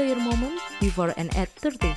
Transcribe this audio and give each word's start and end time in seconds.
Enjoy 0.00 0.16
your 0.16 0.24
moment 0.24 0.56
before 0.80 1.12
and 1.20 1.28
at 1.36 1.52
30. 1.60 1.92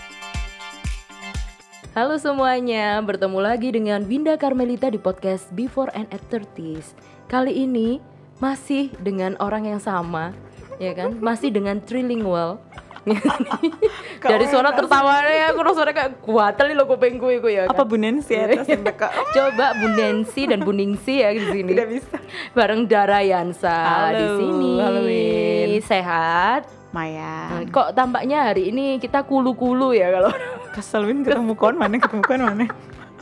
Halo 1.95 2.19
semuanya, 2.19 2.99
bertemu 2.99 3.39
lagi 3.39 3.71
dengan 3.71 4.03
Winda 4.03 4.35
Carmelita 4.35 4.91
di 4.91 4.99
podcast 4.99 5.47
Before 5.55 5.87
and 5.95 6.11
at 6.11 6.19
30s. 6.27 6.99
Kali 7.31 7.63
ini 7.63 8.03
masih 8.43 8.91
dengan 8.99 9.39
orang 9.39 9.71
yang 9.71 9.79
sama, 9.79 10.35
ya 10.83 10.91
kan? 10.91 11.15
Masih 11.23 11.47
dengan 11.47 11.79
Trilingual. 11.79 12.59
Dari 14.35 14.51
suara 14.51 14.75
tertawanya 14.75 15.55
aku 15.55 15.63
rasa 15.63 15.87
kayak 15.87 16.19
kuatel 16.19 16.75
lo 16.75 16.83
kupingku 16.83 17.31
itu 17.31 17.55
ya. 17.55 17.71
Apa 17.71 17.87
Kan? 17.87 17.87
Bu 17.87 17.95
Nancy 17.95 18.35
atas 18.35 18.67
yang 18.67 18.83
dekat? 18.83 19.15
Coba 19.39 19.79
Bu 19.79 19.87
Nancy 19.95 20.51
dan 20.51 20.59
Bu 20.67 20.75
Ningsi 20.75 21.23
ya 21.23 21.31
di 21.31 21.39
sini. 21.39 21.71
Tidak 21.71 21.87
bisa. 21.87 22.19
Bareng 22.51 22.83
Dara 22.83 23.23
Yansa 23.23 24.11
Halo, 24.11 24.19
di 24.19 24.27
sini. 24.43 24.71
halo, 24.75 25.01
Win. 25.07 25.79
Sehat. 25.79 26.82
Maya. 26.93 27.65
Kok 27.73 27.97
tampaknya 27.97 28.53
hari 28.53 28.69
ini 28.69 29.01
kita 29.01 29.25
kulu-kulu 29.25 29.97
ya 29.97 30.13
kalau 30.13 30.31
Kesel 30.77 31.09
Win 31.09 31.25
ketemu 31.25 31.57
kon 31.57 31.75
mana 31.75 31.97
ketemu 31.97 32.21
kon 32.21 32.41
mana. 32.45 32.65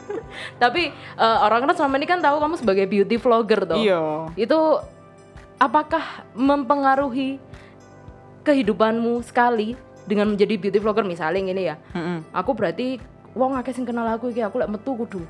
Tapi 0.62 0.92
eh, 0.94 1.38
orang-orang 1.40 1.76
selama 1.80 1.96
ini 1.96 2.08
kan 2.08 2.20
tahu 2.20 2.38
kamu 2.44 2.56
sebagai 2.60 2.86
beauty 2.92 3.16
vlogger 3.16 3.64
toh. 3.64 3.80
Iya. 3.80 4.28
Itu 4.36 4.84
apakah 5.56 6.28
mempengaruhi 6.36 7.40
kehidupanmu 8.44 9.24
sekali 9.24 9.80
dengan 10.04 10.36
menjadi 10.36 10.60
beauty 10.60 10.80
vlogger 10.84 11.08
misalnya 11.08 11.40
gini 11.40 11.64
ya. 11.72 11.76
Mm-mm. 11.96 12.28
Aku 12.36 12.52
berarti 12.52 13.00
wong 13.32 13.56
akeh 13.56 13.72
sing 13.72 13.88
kenal 13.88 14.04
aku 14.12 14.36
iki 14.36 14.44
aku 14.44 14.60
lek 14.60 14.68
metu 14.68 14.92
kudu 15.00 15.24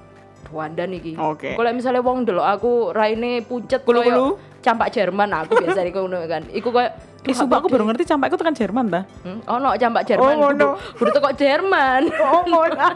Wandan 0.49 0.97
iki. 0.97 1.13
Oke. 1.15 1.53
Kalau 1.53 1.69
misalnya 1.69 2.01
wong 2.01 2.25
delok 2.25 2.47
aku 2.49 2.71
raine 2.91 3.45
puncet 3.45 3.85
Kulu-kulu? 3.85 4.35
koyo 4.35 4.59
campak 4.65 4.89
Jerman 4.89 5.29
aku 5.37 5.61
biasa 5.61 5.85
iku 5.93 6.09
ngono 6.09 6.25
kan. 6.25 6.43
Iku 6.49 6.73
koyo 6.73 6.89
Eh 7.21 7.37
sumpah 7.37 7.61
aku 7.61 7.69
baru 7.69 7.85
ngerti 7.85 8.09
campak 8.09 8.33
itu 8.33 8.37
tekan 8.41 8.55
Jerman 8.57 8.85
ta. 8.89 9.01
Hmm, 9.21 9.39
ono 9.45 9.69
campak 9.77 10.03
Jerman. 10.09 10.33
Oh, 10.41 10.49
ono. 10.49 10.69
kudu 10.97 11.09
teko 11.13 11.29
Jerman. 11.37 12.01
Oh 12.17 12.41
ngono. 12.49 12.87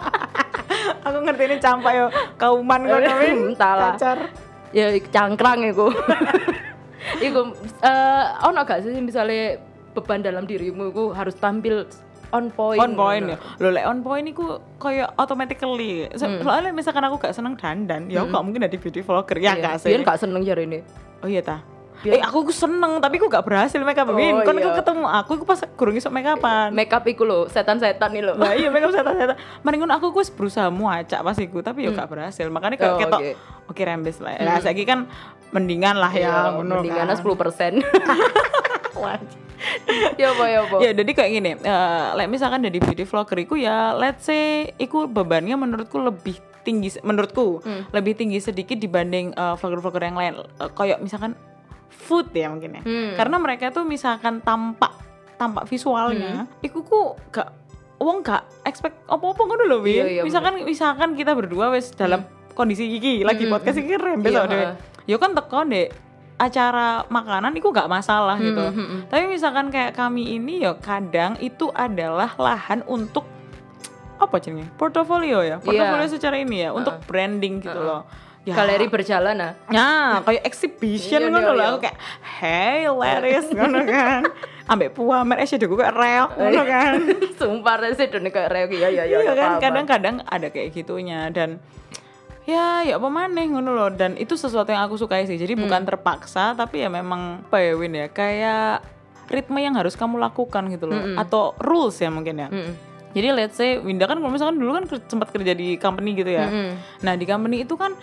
aku 1.05 1.17
ngerti 1.29 1.43
ini 1.45 1.57
campak 1.61 1.91
yo 1.93 2.05
kauman 2.41 2.81
ngono 2.89 3.09
Win. 3.21 3.37
Entahlah. 3.53 3.93
Cacar. 3.97 4.19
ya 4.73 4.89
cangkrang 5.13 5.69
iku. 5.69 5.93
iku 7.27 7.53
eh 7.85 8.25
ono 8.49 8.65
gak 8.65 8.81
sih 8.81 8.97
misalnya 8.97 9.61
beban 9.93 10.25
dalam 10.25 10.49
dirimu 10.49 10.89
iku 10.89 11.13
harus 11.13 11.37
tampil 11.37 11.85
on 12.33 12.49
point. 12.49 12.81
on 12.81 12.97
point 12.97 13.25
ya. 13.29 13.37
Lo 13.61 13.69
lek 13.69 13.85
on 13.85 14.01
point 14.01 14.25
iku 14.25 14.57
koyo 14.81 15.05
automatically. 15.21 16.09
So, 16.17 16.25
Soalnya 16.41 16.73
misalkan 16.73 17.05
aku 17.05 17.21
gak 17.21 17.37
seneng 17.37 17.53
dandan, 17.55 18.09
ya 18.09 18.25
aku 18.25 18.33
gak 18.33 18.43
mungkin 18.43 18.65
jadi 18.65 18.77
beauty 18.81 19.05
vlogger 19.05 19.37
ya 19.37 19.53
Iya, 19.53 19.61
gak 19.61 19.75
sih. 19.85 19.89
Biyen 19.93 20.01
gak 20.01 20.17
seneng 20.17 20.41
jare 20.41 20.65
ini. 20.65 20.79
Oh 21.21 21.29
iya 21.29 21.45
ta. 21.45 21.74
Eh 22.07 22.21
aku 22.21 22.45
ku 22.45 22.53
seneng 22.53 22.99
tapi 22.99 23.17
aku 23.17 23.25
gak 23.25 23.41
berhasil 23.41 23.79
make 23.79 23.95
up 23.95 24.09
Win. 24.09 24.35
Oh, 24.35 24.43
Kon 24.43 24.55
iya. 24.55 24.63
aku 24.63 24.71
ketemu 24.77 25.03
aku 25.03 25.31
aku 25.35 25.45
pas 25.45 25.59
kurang 25.73 25.95
iso 25.95 26.09
make 26.09 26.27
upan. 26.27 26.69
Make 26.69 26.91
up 26.91 27.01
iku 27.03 27.23
lho, 27.23 27.39
setan-setan 27.47 28.09
nih 28.09 28.21
lho. 28.21 28.33
Nah 28.35 28.53
iya 28.53 28.69
make 28.69 28.81
up 28.81 28.91
setan-setan. 28.91 29.33
Mending 29.61 29.79
ngono 29.81 29.93
aku 29.95 30.13
wis 30.13 30.29
berusaha 30.29 30.69
muacak 30.69 31.19
pas 31.19 31.35
iku 31.35 31.59
tapi 31.59 31.83
yo 31.83 31.91
gak 31.91 32.05
berhasil. 32.05 32.45
Makanya 32.45 32.75
kayak 32.75 32.91
Oh, 32.91 32.99
ketok 32.99 33.19
oke. 33.19 33.31
oke 33.69 33.81
rembes 33.81 34.17
lah. 34.19 34.37
Nah 34.37 34.59
saiki 34.59 34.83
kan 34.83 35.09
mendingan 35.49 35.95
lah 35.95 36.11
ya 36.11 36.51
ngono 36.51 36.83
mendingan 36.83 37.07
kan. 37.07 37.17
10%. 37.17 37.81
ya 40.15 40.27
apa 40.29 40.43
ya 40.45 40.59
apa. 40.61 40.75
Ya 40.79 40.91
jadi 40.93 41.11
kayak 41.11 41.31
gini, 41.31 41.51
eh 41.57 42.05
like 42.13 42.29
misalkan 42.29 42.61
dari 42.61 42.77
beauty 42.77 43.03
vlogger 43.03 43.39
iku 43.39 43.55
ya 43.55 43.91
let's 43.93 44.23
say 44.23 44.69
iku 44.77 45.07
bebannya 45.07 45.55
menurutku 45.55 45.97
lebih 45.97 46.37
tinggi 46.61 46.97
menurutku 46.99 47.61
Hmm. 47.61 47.85
lebih 47.91 48.13
tinggi 48.13 48.37
sedikit 48.39 48.75
dibanding 48.75 49.31
eh, 49.31 49.55
vlogger-vlogger 49.55 50.03
yang 50.03 50.17
lain 50.17 50.33
Eh, 50.59 50.69
kayak 50.71 50.97
misalkan 50.99 51.33
food 52.05 52.29
ya 52.31 52.47
mungkin 52.53 52.77
ya. 52.77 52.81
Hmm. 52.85 53.17
Karena 53.17 53.41
mereka 53.41 53.73
tuh 53.73 53.81
misalkan 53.81 54.45
tampak 54.45 54.93
tampak 55.35 55.65
visualnya, 55.67 56.47
iku 56.63 56.79
ku 56.85 57.17
gak 57.33 57.51
wong 57.99 58.23
gak 58.23 58.45
expect 58.63 58.95
apa-apa 59.09 59.41
ngono 59.41 59.63
lho. 59.67 59.77
Iya, 59.83 60.05
iya, 60.05 60.21
misalkan 60.23 60.61
misalkan 60.63 61.17
kita 61.17 61.33
berdua 61.35 61.73
wes 61.73 61.91
dalam 61.91 62.23
kondisi 62.55 62.87
iki 62.87 63.25
lagi 63.27 63.43
Hmm, 63.43 63.59
podcast 63.59 63.77
iki 63.81 63.99
rembes 63.99 64.31
Iya, 64.31 64.47
heeh. 64.47 64.71
Yo 65.11 65.19
kan 65.19 65.35
teko 65.35 65.67
deh 65.67 65.91
acara 66.35 67.07
makanan 67.07 67.55
itu 67.55 67.67
gak 67.71 67.87
masalah 67.87 68.35
gitu. 68.39 68.59
Hmm, 68.59 68.75
hmm, 68.75 68.87
hmm. 68.87 69.01
Tapi 69.11 69.23
misalkan 69.27 69.71
kayak 69.71 69.95
kami 69.95 70.35
ini 70.35 70.63
ya 70.63 70.75
kadang 70.79 71.39
itu 71.39 71.71
adalah 71.71 72.31
lahan 72.35 72.83
untuk 72.87 73.23
apa 74.15 74.39
jenenge? 74.39 74.71
Portofolio 74.79 75.43
ya. 75.43 75.59
Portofolio 75.59 76.07
secara 76.07 76.39
ini 76.39 76.63
ya, 76.63 76.71
untuk 76.71 77.03
branding 77.07 77.59
gitu 77.59 77.79
loh. 77.79 78.07
Ya. 78.45 78.53
Galeri 78.53 78.85
berjalan 78.85 79.41
ah. 79.41 79.51
Nah, 79.73 80.21
kayak 80.21 80.45
exhibition 80.45 81.17
Iya, 81.17 81.33
ngono 81.33 81.49
iya, 81.49 81.57
loh. 81.57 81.65
iya. 81.65 81.71
Aku 81.73 81.79
kayak, 81.81 81.97
"Hey, 82.21 82.79
ladies," 82.85 83.49
ngono 83.57 83.79
kan. 83.89 84.21
Ambek 84.69 84.93
puamer 84.93 85.41
eh 85.41 85.49
shadow 85.49 85.73
kayak 85.73 85.93
reok 85.97 86.31
ngono 86.37 86.61
kan. 86.61 86.93
Sumpah 87.41 87.75
dene 87.81 88.29
kayak 88.29 88.49
reok 88.53 88.71
ya 88.77 88.89
ya 88.93 89.03
ya. 89.09 89.17
Iya 89.25 89.33
kan, 89.33 89.51
kadang-kadang 89.57 90.15
ada 90.29 90.53
kayak 90.53 90.77
gitunya 90.77 91.33
dan 91.33 91.57
ya 92.45 92.85
ya 92.85 93.01
apa 93.01 93.09
maneh 93.09 93.49
ngono 93.49 93.73
loh 93.73 93.89
dan 93.89 94.13
itu 94.13 94.37
sesuatu 94.37 94.69
yang 94.69 94.85
aku 94.85 95.01
sukai 95.01 95.25
sih. 95.25 95.41
Jadi 95.41 95.57
bukan 95.57 95.81
terpaksa 95.81 96.53
tapi 96.53 96.85
ya 96.85 96.89
memang 96.93 97.41
apa 97.49 97.57
ya 97.57 97.73
Win 97.73 97.97
ya, 97.97 98.13
kayak 98.13 98.85
ritme 99.25 99.57
yang 99.57 99.73
harus 99.73 99.97
kamu 99.97 100.21
lakukan 100.21 100.69
gitu 100.69 100.85
loh 100.85 101.17
atau 101.17 101.57
rules 101.57 101.97
ya 101.97 102.13
mungkin 102.13 102.45
ya. 102.45 102.49
Mm-mm. 102.53 102.73
Jadi 103.15 103.27
let's 103.31 103.55
say 103.55 103.79
Winda 103.79 104.05
kan 104.11 104.19
kalau 104.19 104.27
misalkan 104.29 104.59
dulu 104.59 104.75
kan 104.75 104.85
sempat 105.07 105.31
kerja 105.31 105.55
di 105.55 105.79
company 105.79 106.13
gitu 106.19 106.29
ya. 106.35 106.51
Mm-mm. 106.51 106.75
Nah, 106.99 107.15
di 107.15 107.23
company 107.23 107.63
itu 107.63 107.79
kan 107.79 107.95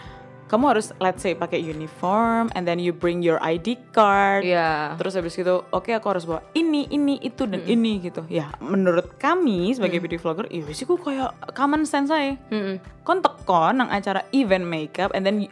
kamu 0.52 0.76
harus 0.76 0.92
let's 1.00 1.24
say 1.24 1.32
pakai 1.32 1.64
uniform 1.64 2.52
and 2.52 2.68
then 2.68 2.76
you 2.76 2.92
bring 2.92 3.24
your 3.24 3.40
ID 3.40 3.80
card. 3.96 4.44
Iya. 4.44 5.00
Terus 5.00 5.16
habis 5.16 5.32
gitu, 5.32 5.64
oke 5.72 5.88
aku 5.88 6.06
harus 6.12 6.28
bawa 6.28 6.44
ini, 6.52 6.84
ini, 6.92 7.16
itu 7.24 7.48
dan 7.48 7.64
ini 7.64 8.04
gitu. 8.04 8.20
Ya, 8.28 8.52
menurut 8.60 9.16
kami 9.16 9.72
sebagai 9.72 10.04
beauty 10.04 10.20
vlogger, 10.20 10.44
iya 10.52 10.68
sih 10.76 10.84
kok 10.84 11.00
kayak 11.00 11.32
common 11.56 11.88
sense 11.88 12.12
aja. 12.12 12.36
Mm-mm. 12.52 12.76
Kon 13.00 13.24
teko 13.24 13.72
nang 13.72 13.88
acara 13.88 14.28
event 14.36 14.68
makeup 14.68 15.16
and 15.16 15.24
then 15.24 15.48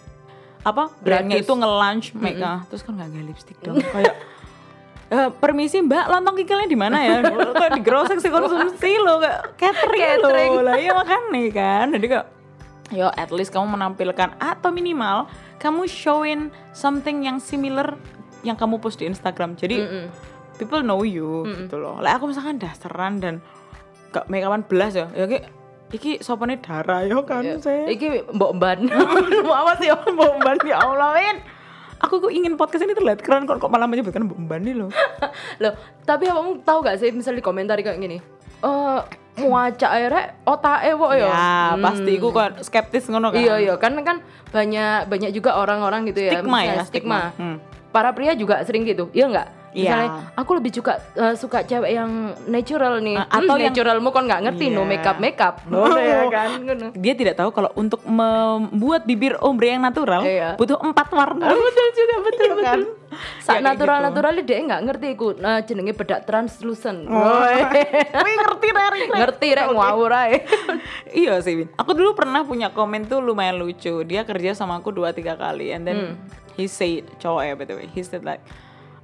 apa 0.60 0.92
brandnya 1.00 1.40
itu 1.40 1.56
nge-launch 1.56 2.12
makeup 2.20 2.68
terus 2.68 2.84
kan 2.84 2.92
nggak 2.92 3.08
nggak 3.08 3.24
lipstick 3.32 3.56
dong 3.64 3.80
kayak 3.80 4.12
"Eh, 5.10 5.28
permisi 5.40 5.80
mbak 5.82 6.06
lontong 6.06 6.36
kikilnya 6.36 6.68
di 6.68 6.78
mana 6.78 7.00
ya 7.00 7.24
kok 7.24 7.72
di 7.74 7.82
grosek 7.82 8.20
sih 8.22 8.28
konsumsi 8.28 8.94
lo 9.00 9.18
kayak 9.18 9.56
catering, 9.56 10.20
Catering. 10.20 10.50
lo 10.54 10.62
lah 10.62 10.76
iya 10.76 10.92
makan 10.94 11.34
nih 11.34 11.48
kan 11.50 11.86
jadi 11.96 12.06
kayak 12.06 12.26
yo 12.90 13.08
at 13.14 13.30
least 13.30 13.50
kamu 13.50 13.78
menampilkan 13.78 14.34
atau 14.36 14.70
minimal 14.70 15.30
kamu 15.56 15.86
showin 15.86 16.40
something 16.70 17.22
yang 17.22 17.38
similar 17.38 17.94
yang 18.42 18.54
kamu 18.54 18.78
post 18.78 18.98
di 18.98 19.06
Instagram. 19.06 19.54
Jadi 19.54 19.78
Mm-mm. 19.78 20.06
people 20.56 20.80
know 20.80 21.02
you 21.02 21.46
gitu 21.46 21.78
loh. 21.78 21.98
Lah 21.98 22.18
aku 22.18 22.28
misalkan 22.28 22.58
dasteran 22.58 23.20
dan 23.20 23.34
gak 24.10 24.26
make 24.26 24.42
upan 24.42 24.66
belas 24.66 24.92
ya. 24.92 25.06
Ya 25.14 25.24
kayak 25.24 25.52
iki 25.90 26.18
sopane 26.18 26.58
darah 26.58 27.02
yo 27.02 27.22
kan 27.22 27.42
saya 27.58 27.86
Iki 27.86 28.30
mbok 28.30 28.52
ban. 28.58 28.78
mau 29.42 29.54
apa 29.54 29.78
sih 29.78 29.90
om 29.90 30.14
bomban 30.14 30.58
ya 30.62 30.80
Allah 30.80 31.14
Win. 31.14 31.38
Aku 32.00 32.16
kok 32.16 32.32
ingin 32.32 32.56
podcast 32.56 32.88
ini 32.88 32.96
terlihat 32.96 33.20
keren 33.20 33.44
kok 33.44 33.60
kok 33.60 33.68
malah 33.68 33.84
menyebutkan 33.84 34.24
bomban 34.24 34.64
nih 34.64 34.72
loh. 34.72 34.88
Loh, 35.62 35.76
tapi 36.02 36.32
kamu 36.32 36.64
tahu 36.64 36.80
gak 36.80 36.96
sih 36.96 37.12
misalnya 37.12 37.38
di 37.38 37.44
komentar 37.44 37.76
kayak 37.76 38.00
gini? 38.00 38.16
Eh, 38.64 39.00
muacak 39.40 39.90
akhirnya 39.90 40.24
otake 40.44 40.90
kok 40.94 41.12
ya. 41.16 41.28
ya 41.28 41.48
pasti 41.80 42.12
aku 42.20 42.28
kok 42.30 42.48
skeptis 42.62 43.04
ngono 43.08 43.32
kan 43.32 43.40
Iya 43.40 43.54
iya 43.58 43.74
kan 43.80 43.96
kan 44.04 44.20
banyak 44.52 45.08
banyak 45.08 45.30
juga 45.32 45.56
orang-orang 45.56 46.06
gitu 46.12 46.20
ya. 46.28 46.40
Stigma 46.40 46.58
ya, 46.62 46.84
stigma. 46.84 46.86
stigma. 46.86 47.20
Hmm. 47.40 47.56
Para 47.90 48.14
pria 48.14 48.38
juga 48.38 48.62
sering 48.62 48.86
gitu. 48.86 49.10
Iya 49.10 49.26
enggak? 49.26 49.48
Iya. 49.70 49.82
Misalnya 49.86 50.08
aku 50.34 50.50
lebih 50.52 50.70
suka 50.72 50.92
eh, 51.12 51.34
suka 51.34 51.62
cewek 51.62 51.90
yang 51.90 52.10
natural 52.44 52.98
nih. 52.98 53.16
Ah, 53.16 53.26
atau 53.32 53.54
Hmm, 53.54 53.60
yang- 53.60 53.70
naturalmu 53.70 54.10
kan 54.10 54.22
nggak 54.24 54.42
ngerti 54.44 54.64
no 54.68 54.82
Iya. 54.82 54.88
makeup 54.88 55.16
makeup. 55.16 55.54
Ngono 55.70 55.96
ya 55.96 56.20
kan. 56.26 56.48
Dia 56.92 57.14
tidak 57.14 57.34
tahu 57.36 57.50
kalau 57.50 57.70
untuk 57.74 58.02
membuat 58.04 59.04
bibir 59.04 59.38
ombre 59.38 59.70
yang 59.70 59.80
natural 59.80 60.20
Iya. 60.20 60.54
butuh 60.54 60.76
empat 60.76 61.08
warna 61.10 61.46
betul 61.48 61.86
juga 61.92 62.14
betul 62.26 62.48
Iya 62.48 62.56
kan? 62.60 62.78
betul. 62.80 62.98
Saat 63.40 63.58
Ya, 63.58 63.66
natural 63.66 63.98
gitu. 63.98 64.06
natural 64.06 64.32
dia 64.40 64.58
nggak 64.60 64.82
ngerti 64.84 65.06
iku 65.10 65.28
nah, 65.34 65.58
jenenge 65.60 65.92
bedak 65.92 66.20
translucent. 66.24 67.06
Oh. 67.06 67.42
Wih 68.16 68.34
ngerti 68.36 68.68
Rari 68.70 69.00
ngerti 69.08 69.48
rek 69.52 69.66
ngawur 69.76 70.12
ae. 70.12 70.36
iya 71.10 71.38
sih 71.38 71.54
Win 71.56 71.68
aku 71.74 71.90
dulu 71.92 72.14
pernah 72.14 72.42
punya 72.42 72.70
komen 72.70 73.04
tuh 73.04 73.18
lumayan 73.18 73.54
lucu 73.56 74.02
dia 74.02 74.22
kerja 74.22 74.52
sama 74.52 74.78
aku 74.78 74.90
dua 74.90 75.10
tiga 75.10 75.34
kali 75.34 75.70
and 75.70 75.84
then 75.84 75.98
Hmm. 76.00 76.14
he 76.54 76.64
said 76.64 77.02
cowok 77.16 77.42
ya 77.44 77.54
btw 77.54 77.80
he 77.88 78.00
said 78.00 78.22
like 78.22 78.40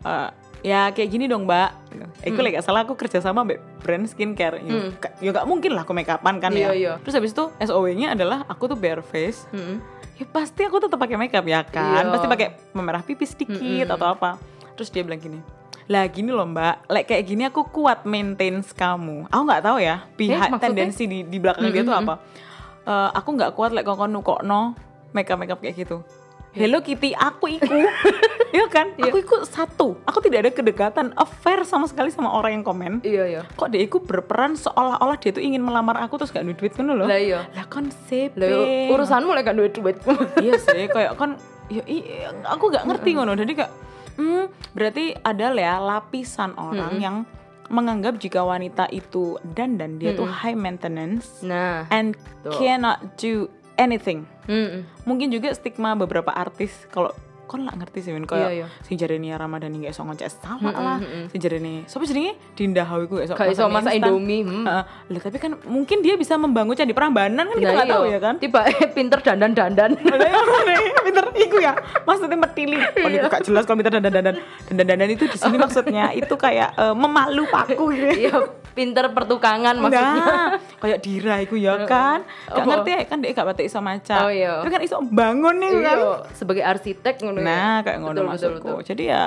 uh, 0.00 0.30
ya 0.66 0.90
kayak 0.90 1.06
gini 1.08 1.24
dong 1.24 1.46
mbak. 1.46 1.70
Eh 2.20 2.28
aku 2.28 2.42
lagi 2.42 2.58
salah 2.58 2.82
aku 2.82 2.98
kerja 2.98 3.22
sama 3.22 3.46
brand 3.78 4.04
skincare. 4.04 4.58
Ya, 4.60 4.90
ka- 4.92 5.14
ya 5.16 5.30
gak 5.30 5.46
mungkin 5.46 5.70
lah 5.72 5.86
aku 5.86 5.94
make 5.94 6.10
upan 6.10 6.36
kan 6.36 6.50
Hmm. 6.50 6.58
Iya, 6.58 6.66
ya. 6.66 6.74
iya. 6.74 6.92
terus 6.98 7.14
habis 7.14 7.30
itu 7.30 7.44
SOW 7.60 7.86
nya 7.94 8.12
adalah 8.12 8.42
aku 8.44 8.66
tuh 8.66 8.74
bare 8.74 9.00
face. 9.00 9.46
Mm. 9.50 9.78
ya 10.16 10.24
pasti 10.26 10.64
aku 10.64 10.80
tetap 10.80 10.96
pakai 10.96 11.14
makeup 11.14 11.44
ya 11.44 11.60
kan? 11.62 12.02
Iya. 12.02 12.10
pasti 12.10 12.26
pakai 12.26 12.48
pemerah 12.72 13.00
pipi 13.00 13.22
sedikit 13.22 13.86
atau 13.86 14.10
apa. 14.10 14.40
Terus 14.74 14.90
dia 14.90 15.00
bilang 15.00 15.20
gini 15.20 15.38
lah 15.86 16.02
gini 16.08 16.34
loh 16.34 16.42
mbak. 16.44 16.90
Like 16.90 17.06
kayak 17.06 17.24
gini 17.24 17.46
aku 17.46 17.62
kuat 17.64 18.02
maintain 18.02 18.58
kamu. 18.58 19.30
Aku 19.30 19.42
nggak 19.44 19.62
tahu 19.62 19.78
ya 19.78 20.02
pihak 20.18 20.50
maksudnya? 20.50 20.58
tendensi 20.58 21.06
di 21.06 21.22
di 21.22 21.38
belakang 21.38 21.70
dia 21.70 21.80
tuh 21.80 21.94
apa. 21.94 22.18
Eh, 22.82 23.10
aku 23.12 23.28
nggak 23.32 23.52
kuat 23.52 23.70
like 23.70 23.84
kok 23.84 23.98
nukokno 24.00 24.74
makeup 25.10 25.38
makeup 25.38 25.58
kayak 25.58 25.78
gitu 25.78 26.02
Hello 26.56 26.80
Kitty 26.80 27.12
aku 27.12 27.60
iku. 27.60 27.76
Ya 28.54 28.64
kan? 28.72 28.96
Aku 28.96 29.20
iku 29.20 29.44
satu. 29.44 30.00
Aku 30.08 30.24
tidak 30.24 30.48
ada 30.48 30.50
kedekatan 30.54 31.12
affair 31.12 31.60
sama 31.68 31.84
sekali 31.84 32.08
sama 32.08 32.32
orang 32.32 32.56
yang 32.56 32.64
komen. 32.64 32.92
Iya 33.04 33.24
iya. 33.28 33.42
kok 33.52 33.68
dia 33.68 33.84
iku 33.84 34.00
berperan 34.00 34.56
seolah-olah 34.56 35.20
dia 35.20 35.36
tuh 35.36 35.44
ingin 35.44 35.60
melamar 35.60 36.00
aku 36.00 36.16
terus 36.16 36.32
gak 36.32 36.40
duit 36.40 36.56
duit 36.56 36.72
kan 36.72 36.88
loh? 36.88 37.04
Lah 37.04 37.20
iya. 37.20 37.44
lah 37.52 37.68
konsep 37.68 38.32
Lah 38.32 38.48
yo, 38.48 38.96
urusanmu 38.96 39.36
lek 39.36 39.44
kan 39.44 39.60
duit 39.60 39.76
duit. 39.76 40.00
iya 40.44 40.56
sih 40.56 40.88
kayak 40.88 41.20
kan 41.20 41.36
ya 41.68 41.84
iya, 41.84 42.32
aku 42.48 42.72
gak 42.72 42.88
ngerti 42.88 43.20
ngono. 43.20 43.36
Jadi 43.36 43.52
kayak 43.60 43.72
hmm, 44.16 44.44
berarti 44.72 45.04
ada 45.20 45.52
lah 45.52 45.60
ya 45.60 45.76
lapisan 45.76 46.56
orang 46.56 46.96
yang 46.96 47.16
menganggap 47.68 48.16
jika 48.22 48.46
wanita 48.46 48.86
itu 48.94 49.36
dandan 49.42 49.98
dia 49.98 50.14
tuh 50.14 50.26
high 50.26 50.54
maintenance 50.54 51.42
Nah, 51.42 51.86
and 51.90 52.14
Tuh. 52.46 52.54
cannot 52.56 53.18
do 53.18 53.50
anything. 53.76 54.24
Mm, 54.48 54.84
mungkin 55.04 55.28
juga 55.32 55.52
stigma 55.52 55.94
beberapa 55.94 56.32
artis 56.32 56.72
kalau 56.90 57.12
kon 57.46 57.62
lah 57.62 57.72
ngerti 57.72 57.98
sih 58.00 58.10
Min 58.10 58.22
kayak 58.22 58.42
Iya, 58.44 58.50
iya. 58.52 58.66
sing 58.82 58.94
jarene 58.94 59.30
Ramadhani 59.30 59.80
gak 59.80 59.92
iso 59.92 60.02
ngocek 60.02 60.28
sama 60.28 60.70
lah 60.70 60.98
sing 61.26 61.38
jarene 61.38 61.86
sapa 61.86 62.04
jenenge 62.04 62.34
Dinda 62.52 62.82
Hawi 62.82 63.06
ku 63.06 63.16
iso 63.16 63.34
masak 63.66 63.94
instan. 63.94 64.10
Indomie. 64.12 64.42
Hmm. 64.42 64.64
Heeh. 64.64 64.84
Lah, 65.08 65.20
tapi 65.22 65.38
kan 65.38 65.54
mungkin 65.64 65.98
dia 66.00 66.14
bisa 66.14 66.34
membangun 66.34 66.74
candi 66.74 66.90
Prambanan 66.90 67.46
kan 67.46 67.54
kita 67.54 67.64
Nah, 67.64 67.74
nggak 67.74 67.86
iya. 67.86 67.94
tahu 67.94 68.04
ya 68.06 68.18
kan 68.18 68.34
Tiba 68.36 68.60
pinter 68.92 69.18
dandan-dandan. 69.20 69.90
Lah, 70.10 70.18
ya, 70.18 70.36
aneh. 70.36 70.78
pinter 71.02 71.24
iku 71.36 71.56
ya 71.58 71.72
maksudnya 72.02 72.34
metili 72.36 72.76
oh 72.76 73.06
Iya. 73.06 73.20
iku 73.20 73.26
gak 73.28 73.42
jelas 73.42 73.62
kalau 73.62 73.76
pinter 73.76 73.92
dandan 73.92 74.12
dandan 74.12 74.34
dandan 74.66 74.86
dandan 74.88 75.10
itu 75.10 75.24
di 75.24 75.36
sini 75.36 75.56
maksudnya 75.56 76.10
itu 76.12 76.34
kayak 76.34 76.74
eh, 76.74 76.94
memalu 76.94 77.46
paku 77.46 77.90
gitu 77.90 78.10
Iya, 78.18 78.36
pinter 78.72 79.08
pertukangan 79.10 79.76
maksudnya. 79.76 80.12
Nah, 80.16 80.48
kayak 80.78 80.98
Dira 80.98 81.36
iku 81.38 81.54
ya 81.54 81.84
kan 81.84 82.24
gak 82.46 82.64
ngerti 82.64 82.90
ya 82.90 83.00
kan 83.04 83.18
dia 83.18 83.30
gak 83.32 83.46
batik 83.46 83.64
iso 83.64 83.78
maca 83.78 84.16
Oh, 84.18 84.30
iya. 84.30 84.58
tapi 84.58 84.70
kan 84.70 84.82
iso 84.82 84.96
bangun 85.02 85.54
nih 85.56 85.70
kan 85.76 85.96
Iya, 85.96 86.08
sebagai 86.32 86.62
arsitek 86.62 87.14
ngono 87.36 87.44
ya. 87.44 87.46
Nah, 87.46 87.76
kayak 87.80 87.98
ngono 88.00 88.16
Betul, 88.16 88.26
maksudku. 88.26 88.68
betul. 88.72 88.78
Jadi 88.82 89.04
ya 89.06 89.24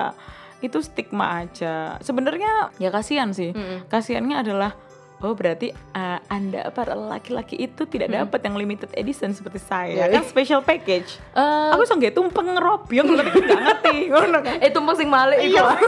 itu 0.59 0.77
stigma 0.79 1.39
aja. 1.39 1.95
Sebenarnya 1.99 2.73
ya 2.75 2.89
kasihan 2.89 3.29
sih. 3.29 3.53
Kasihannya 3.85 4.41
adalah 4.41 4.73
oh 5.19 5.35
berarti 5.35 5.69
uh, 5.93 6.19
Anda 6.25 6.71
para 6.71 6.95
laki-laki 6.95 7.59
itu 7.59 7.83
tidak 7.83 8.07
dapat 8.09 8.39
yang 8.41 8.55
limited 8.55 8.87
edition 8.93 9.31
seperti 9.31 9.59
saya. 9.59 10.07
Ya, 10.07 10.07
Kan 10.09 10.23
special 10.23 10.59
package. 10.59 11.19
Eh, 11.33 11.69
Aku 11.71 11.83
iso 11.83 11.93
nggak 11.93 12.11
tumpeng 12.11 12.49
ngerobyong 12.49 13.07
tapi 13.13 13.29
aku 13.29 13.39
nggak 13.41 13.61
ngerti 13.61 13.95
ngono 14.07 14.39
kan. 14.47 14.55
eh 14.57 14.71
tumpeng 14.71 14.95
sing 14.95 15.07
malik. 15.07 15.39
Iya. 15.39 15.75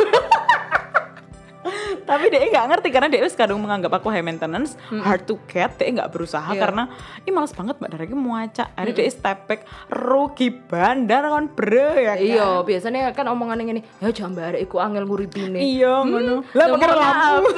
Tapi 2.02 2.26
dia 2.28 2.42
nggak 2.42 2.66
ngerti 2.68 2.88
karena 2.90 3.08
dia 3.08 3.22
kadang 3.30 3.62
menganggap 3.62 3.94
aku 3.94 4.10
high 4.10 4.26
maintenance, 4.26 4.74
hard 4.90 5.24
to 5.24 5.38
get. 5.46 5.78
Dia 5.78 5.94
nggak 5.94 6.10
berusaha 6.10 6.50
Iya. 6.50 6.58
karena 6.60 6.84
ini 7.22 7.30
males 7.30 7.54
banget 7.54 7.78
mbak 7.78 7.90
Dara 7.94 8.04
ini 8.04 8.18
muaca. 8.18 8.66
Akhirnya 8.74 8.96
dia 8.98 9.14
step 9.14 9.40
back 9.46 9.62
rugi 9.88 10.50
bandar 10.50 11.22
kan 11.24 11.46
bro 11.48 11.94
ya 11.94 12.14
kan. 12.14 12.18
Iya, 12.18 12.48
biasanya 12.62 13.14
kan 13.14 13.26
omongan 13.28 13.62
yang 13.62 13.78
ini, 13.78 13.82
ya 14.00 14.10
jambar 14.10 14.58
iku 14.58 14.82
angel 14.82 15.06
nguripine. 15.06 15.62
Iya, 15.62 16.02
ngono. 16.02 16.42
Lah 16.52 16.66
Lah, 16.66 16.76
pakai 16.76 16.90
lampu. 16.98 17.52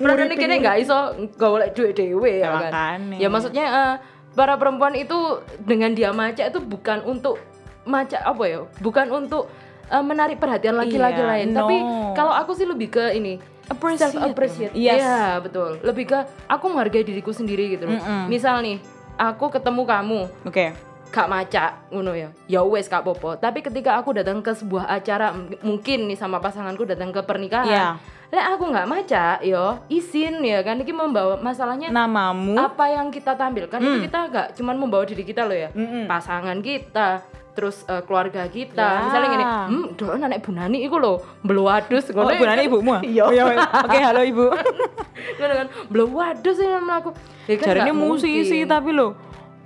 Perasaan 0.00 0.32
kene 0.32 0.54
nggak 0.60 0.76
iso 0.80 0.98
golek 1.36 1.72
duit 1.74 1.96
dewe 1.96 2.40
ya 2.40 2.48
kan. 2.50 2.62
makanya. 2.68 3.16
Ya 3.18 3.28
maksudnya 3.28 3.64
eh, 3.66 3.94
para 4.32 4.54
perempuan 4.56 4.94
itu 4.94 5.16
dengan 5.60 5.92
dia 5.92 6.10
maca 6.10 6.40
itu 6.40 6.60
bukan 6.60 7.04
untuk 7.04 7.40
maca 7.84 8.18
apa 8.20 8.44
ya? 8.46 8.60
Bukan 8.80 9.08
untuk 9.10 9.48
eh, 9.90 10.00
menarik 10.00 10.36
perhatian 10.36 10.74
laki-laki 10.74 11.18
Iya, 11.18 11.28
lain, 11.28 11.48
no. 11.50 11.58
tapi 11.58 11.76
kalau 12.14 12.32
aku 12.32 12.52
sih 12.52 12.64
lebih 12.64 12.88
ke 12.88 13.12
ini 13.12 13.42
Appreciate. 13.66 14.10
self 14.10 14.22
appreciate. 14.24 14.72
Yes. 14.72 14.98
Iya, 14.98 15.38
betul. 15.38 15.78
Lebih 15.80 16.04
ke 16.04 16.18
aku 16.46 16.64
menghargai 16.66 17.02
diriku 17.02 17.30
sendiri 17.30 17.70
gitu 17.70 17.86
loh. 17.86 17.98
Misal 18.26 18.58
nih, 18.60 18.82
aku 19.14 19.46
ketemu 19.48 19.82
kamu, 19.84 20.20
Oke. 20.42 20.74
gak 21.08 21.26
maca 21.26 21.74
ngono 21.88 22.14
ya 22.14 22.30
ya 22.46 22.62
wes 22.62 22.86
gak 22.86 23.02
popo 23.02 23.34
tapi 23.34 23.58
ketika 23.60 23.98
aku 23.98 24.14
datang 24.14 24.38
ke 24.38 24.54
sebuah 24.54 24.86
acara 24.86 25.34
mungkin 25.60 26.06
nih 26.06 26.14
sama 26.14 26.38
pasanganku 26.38 26.86
datang 26.86 27.10
ke 27.10 27.18
pernikahan 27.20 27.66
Iya. 27.66 27.88
lek 28.30 28.46
aku 28.48 28.70
nggak 28.70 28.86
maca 28.86 29.26
yo 29.42 29.82
izin 29.88 30.38
ya 30.38 30.62
kan 30.62 30.78
ini 30.78 30.86
membawa 30.88 31.34
masalahnya 31.36 31.90
Namamu. 31.90 32.54
apa 32.54 32.86
yang 32.88 33.10
kita 33.10 33.34
tampilkan 33.34 33.82
itu 33.82 34.06
kita 34.06 34.18
gak 34.30 34.46
cuman 34.54 34.78
membawa 34.78 35.02
diri 35.02 35.26
kita 35.26 35.42
loh 35.42 35.58
ya 35.58 35.74
Mm-mm. 35.74 36.06
pasangan 36.06 36.62
kita 36.62 37.26
terus 37.50 37.82
eh, 37.84 38.02
keluarga 38.02 38.46
kita 38.46 38.78
Ya. 38.80 39.02
misalnya 39.04 39.28
gini 39.28 39.44
hmm 39.44 39.84
doan 39.94 40.22
anak 40.22 40.40
Bu 40.40 40.50
Nani 40.50 40.80
iku 40.80 40.96
lho 40.96 41.14
beluwadus 41.40 42.08
Oh, 42.08 42.22
ngono 42.22 42.32
Bu 42.32 42.44
Nani 42.44 42.62
ibumu? 42.64 42.92
iya 43.06 43.22
Oh, 43.22 43.32
iya. 43.32 43.44
Oke, 43.80 43.98
halo 43.98 44.20
Ibu. 44.22 44.46
ngono 45.38 45.52
kan 45.56 45.66
beluwadus 45.86 46.56
ini 46.56 46.78
melaku 46.78 47.10
ya 47.44 47.54
kan 47.56 47.64
Jarine 47.66 47.92
musisi 47.92 48.58
tapi 48.64 48.90
lo 48.90 49.14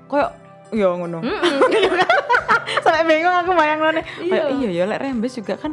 kayak 0.07 0.31
ya 0.71 0.89
ngono. 0.91 1.21
Sampai 2.85 3.05
bingung 3.05 3.33
aku 3.33 3.53
bayang 3.53 3.81
Kayak 3.81 4.05
Iya. 4.23 4.45
iya 4.51 4.69
ya 4.73 4.85
lek 4.87 4.99
Rembes 5.01 5.33
juga 5.35 5.55
kan 5.55 5.73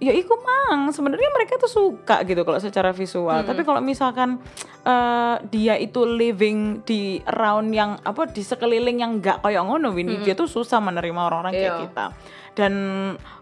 ya 0.00 0.10
iku 0.10 0.34
mang. 0.40 0.88
Sebenarnya 0.90 1.28
mereka 1.30 1.60
tuh 1.60 1.68
suka 1.68 2.24
gitu 2.24 2.40
kalau 2.42 2.56
secara 2.56 2.90
visual. 2.90 3.44
Tapi 3.44 3.62
kalau 3.62 3.78
misalkan 3.78 4.40
eh, 4.82 5.36
dia 5.46 5.76
itu 5.76 6.02
living 6.02 6.80
di 6.82 7.20
around 7.28 7.70
yang 7.70 8.00
apa 8.00 8.26
di 8.26 8.40
sekeliling 8.40 8.98
yang 8.98 9.20
nggak 9.20 9.44
kayak 9.44 9.60
ngono 9.60 9.92
Winnie 9.92 10.24
dia 10.24 10.32
tuh 10.32 10.48
susah 10.48 10.80
menerima 10.80 11.20
orang-orang 11.20 11.52
kayak 11.52 11.68
Iya. 11.70 11.82
kita. 11.86 12.06
Dan 12.50 12.72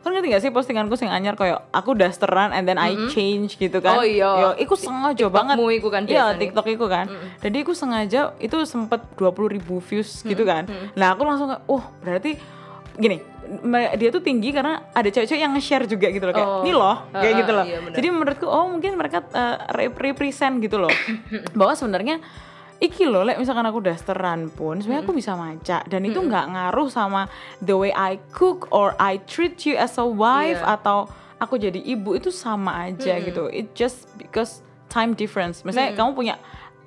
kan 0.05 0.11
ngerti 0.13 0.29
gak 0.31 0.43
sih 0.45 0.53
postinganku 0.53 0.93
sing 0.95 1.09
anyar 1.09 1.33
kayak 1.33 1.65
aku 1.73 1.97
dasteran 1.97 2.53
and 2.53 2.69
then 2.69 2.77
I 2.77 2.93
change 3.09 3.57
gitu 3.57 3.81
kan? 3.81 3.99
Oh, 3.99 4.05
iya. 4.05 4.29
Yo, 4.29 4.49
iku 4.61 4.77
sengaja 4.77 5.33
banget. 5.33 5.57
TikTokmu 5.57 5.73
iku 5.81 5.89
kan 5.89 6.03
iya. 6.05 6.37
TikTok 6.37 6.67
iku 6.69 6.87
kan. 6.93 7.09
Jadi 7.41 7.57
aku 7.65 7.73
sengaja 7.73 8.37
itu 8.37 8.57
sempet 8.69 9.01
20.000 9.17 9.55
ribu 9.57 9.81
views 9.81 10.21
gitu 10.23 10.45
kan. 10.45 10.69
Nah 10.93 11.17
aku 11.17 11.25
langsung 11.25 11.49
oh 11.67 11.83
berarti 12.05 12.37
gini 12.99 13.23
dia 13.95 14.09
tuh 14.09 14.21
tinggi 14.21 14.51
karena 14.51 14.91
ada 14.91 15.07
cewek-cewek 15.07 15.39
yang 15.39 15.53
nge-share 15.53 15.85
juga 15.85 16.07
gitu 16.09 16.23
loh 16.23 16.35
kayak 16.35 16.49
Oh. 16.51 16.61
ini 16.61 16.73
loh 16.73 16.97
kayak 17.11 17.33
Ah, 17.33 17.39
gitu 17.39 17.53
loh. 17.53 17.65
iya 17.65 17.79
bener. 17.79 17.95
jadi 17.95 18.07
menurutku 18.11 18.47
oh 18.47 18.67
mungkin 18.67 18.93
mereka 18.95 19.19
uh, 19.27 19.57
rep- 19.71 19.97
represent 19.97 20.59
gitu 20.59 20.77
loh. 20.77 20.93
Bahwa 21.53 21.73
sebenarnya 21.73 22.21
iki 22.79 23.05
loh 23.05 23.23
lek 23.23 23.37
misalkan 23.37 23.65
aku 23.65 23.81
dasteran 23.81 24.47
pun 24.49 24.79
sebenarnya 24.79 25.03
aku 25.03 25.13
bisa 25.13 25.35
maca 25.35 25.83
dan 25.83 26.01
itu 26.03 26.15
nggak 26.17 26.47
ngaruh 26.49 26.87
sama 26.87 27.27
the 27.59 27.73
way 27.73 27.91
I 27.91 28.23
cook 28.31 28.69
or 28.69 28.95
I 28.97 29.19
treat 29.21 29.59
you 29.65 29.75
as 29.75 29.97
a 29.97 30.07
wife 30.07 30.59
Iya. 30.59 30.77
atau 30.77 31.11
aku 31.37 31.57
jadi 31.57 31.79
ibu 31.79 32.15
itu 32.15 32.29
sama 32.29 32.87
aja 32.87 33.19
gitu. 33.19 33.47
It 33.49 33.73
just 33.73 34.07
because 34.15 34.63
time 34.87 35.13
difference. 35.13 35.63
Misalnya 35.63 35.95
kamu 35.95 36.11
punya 36.13 36.35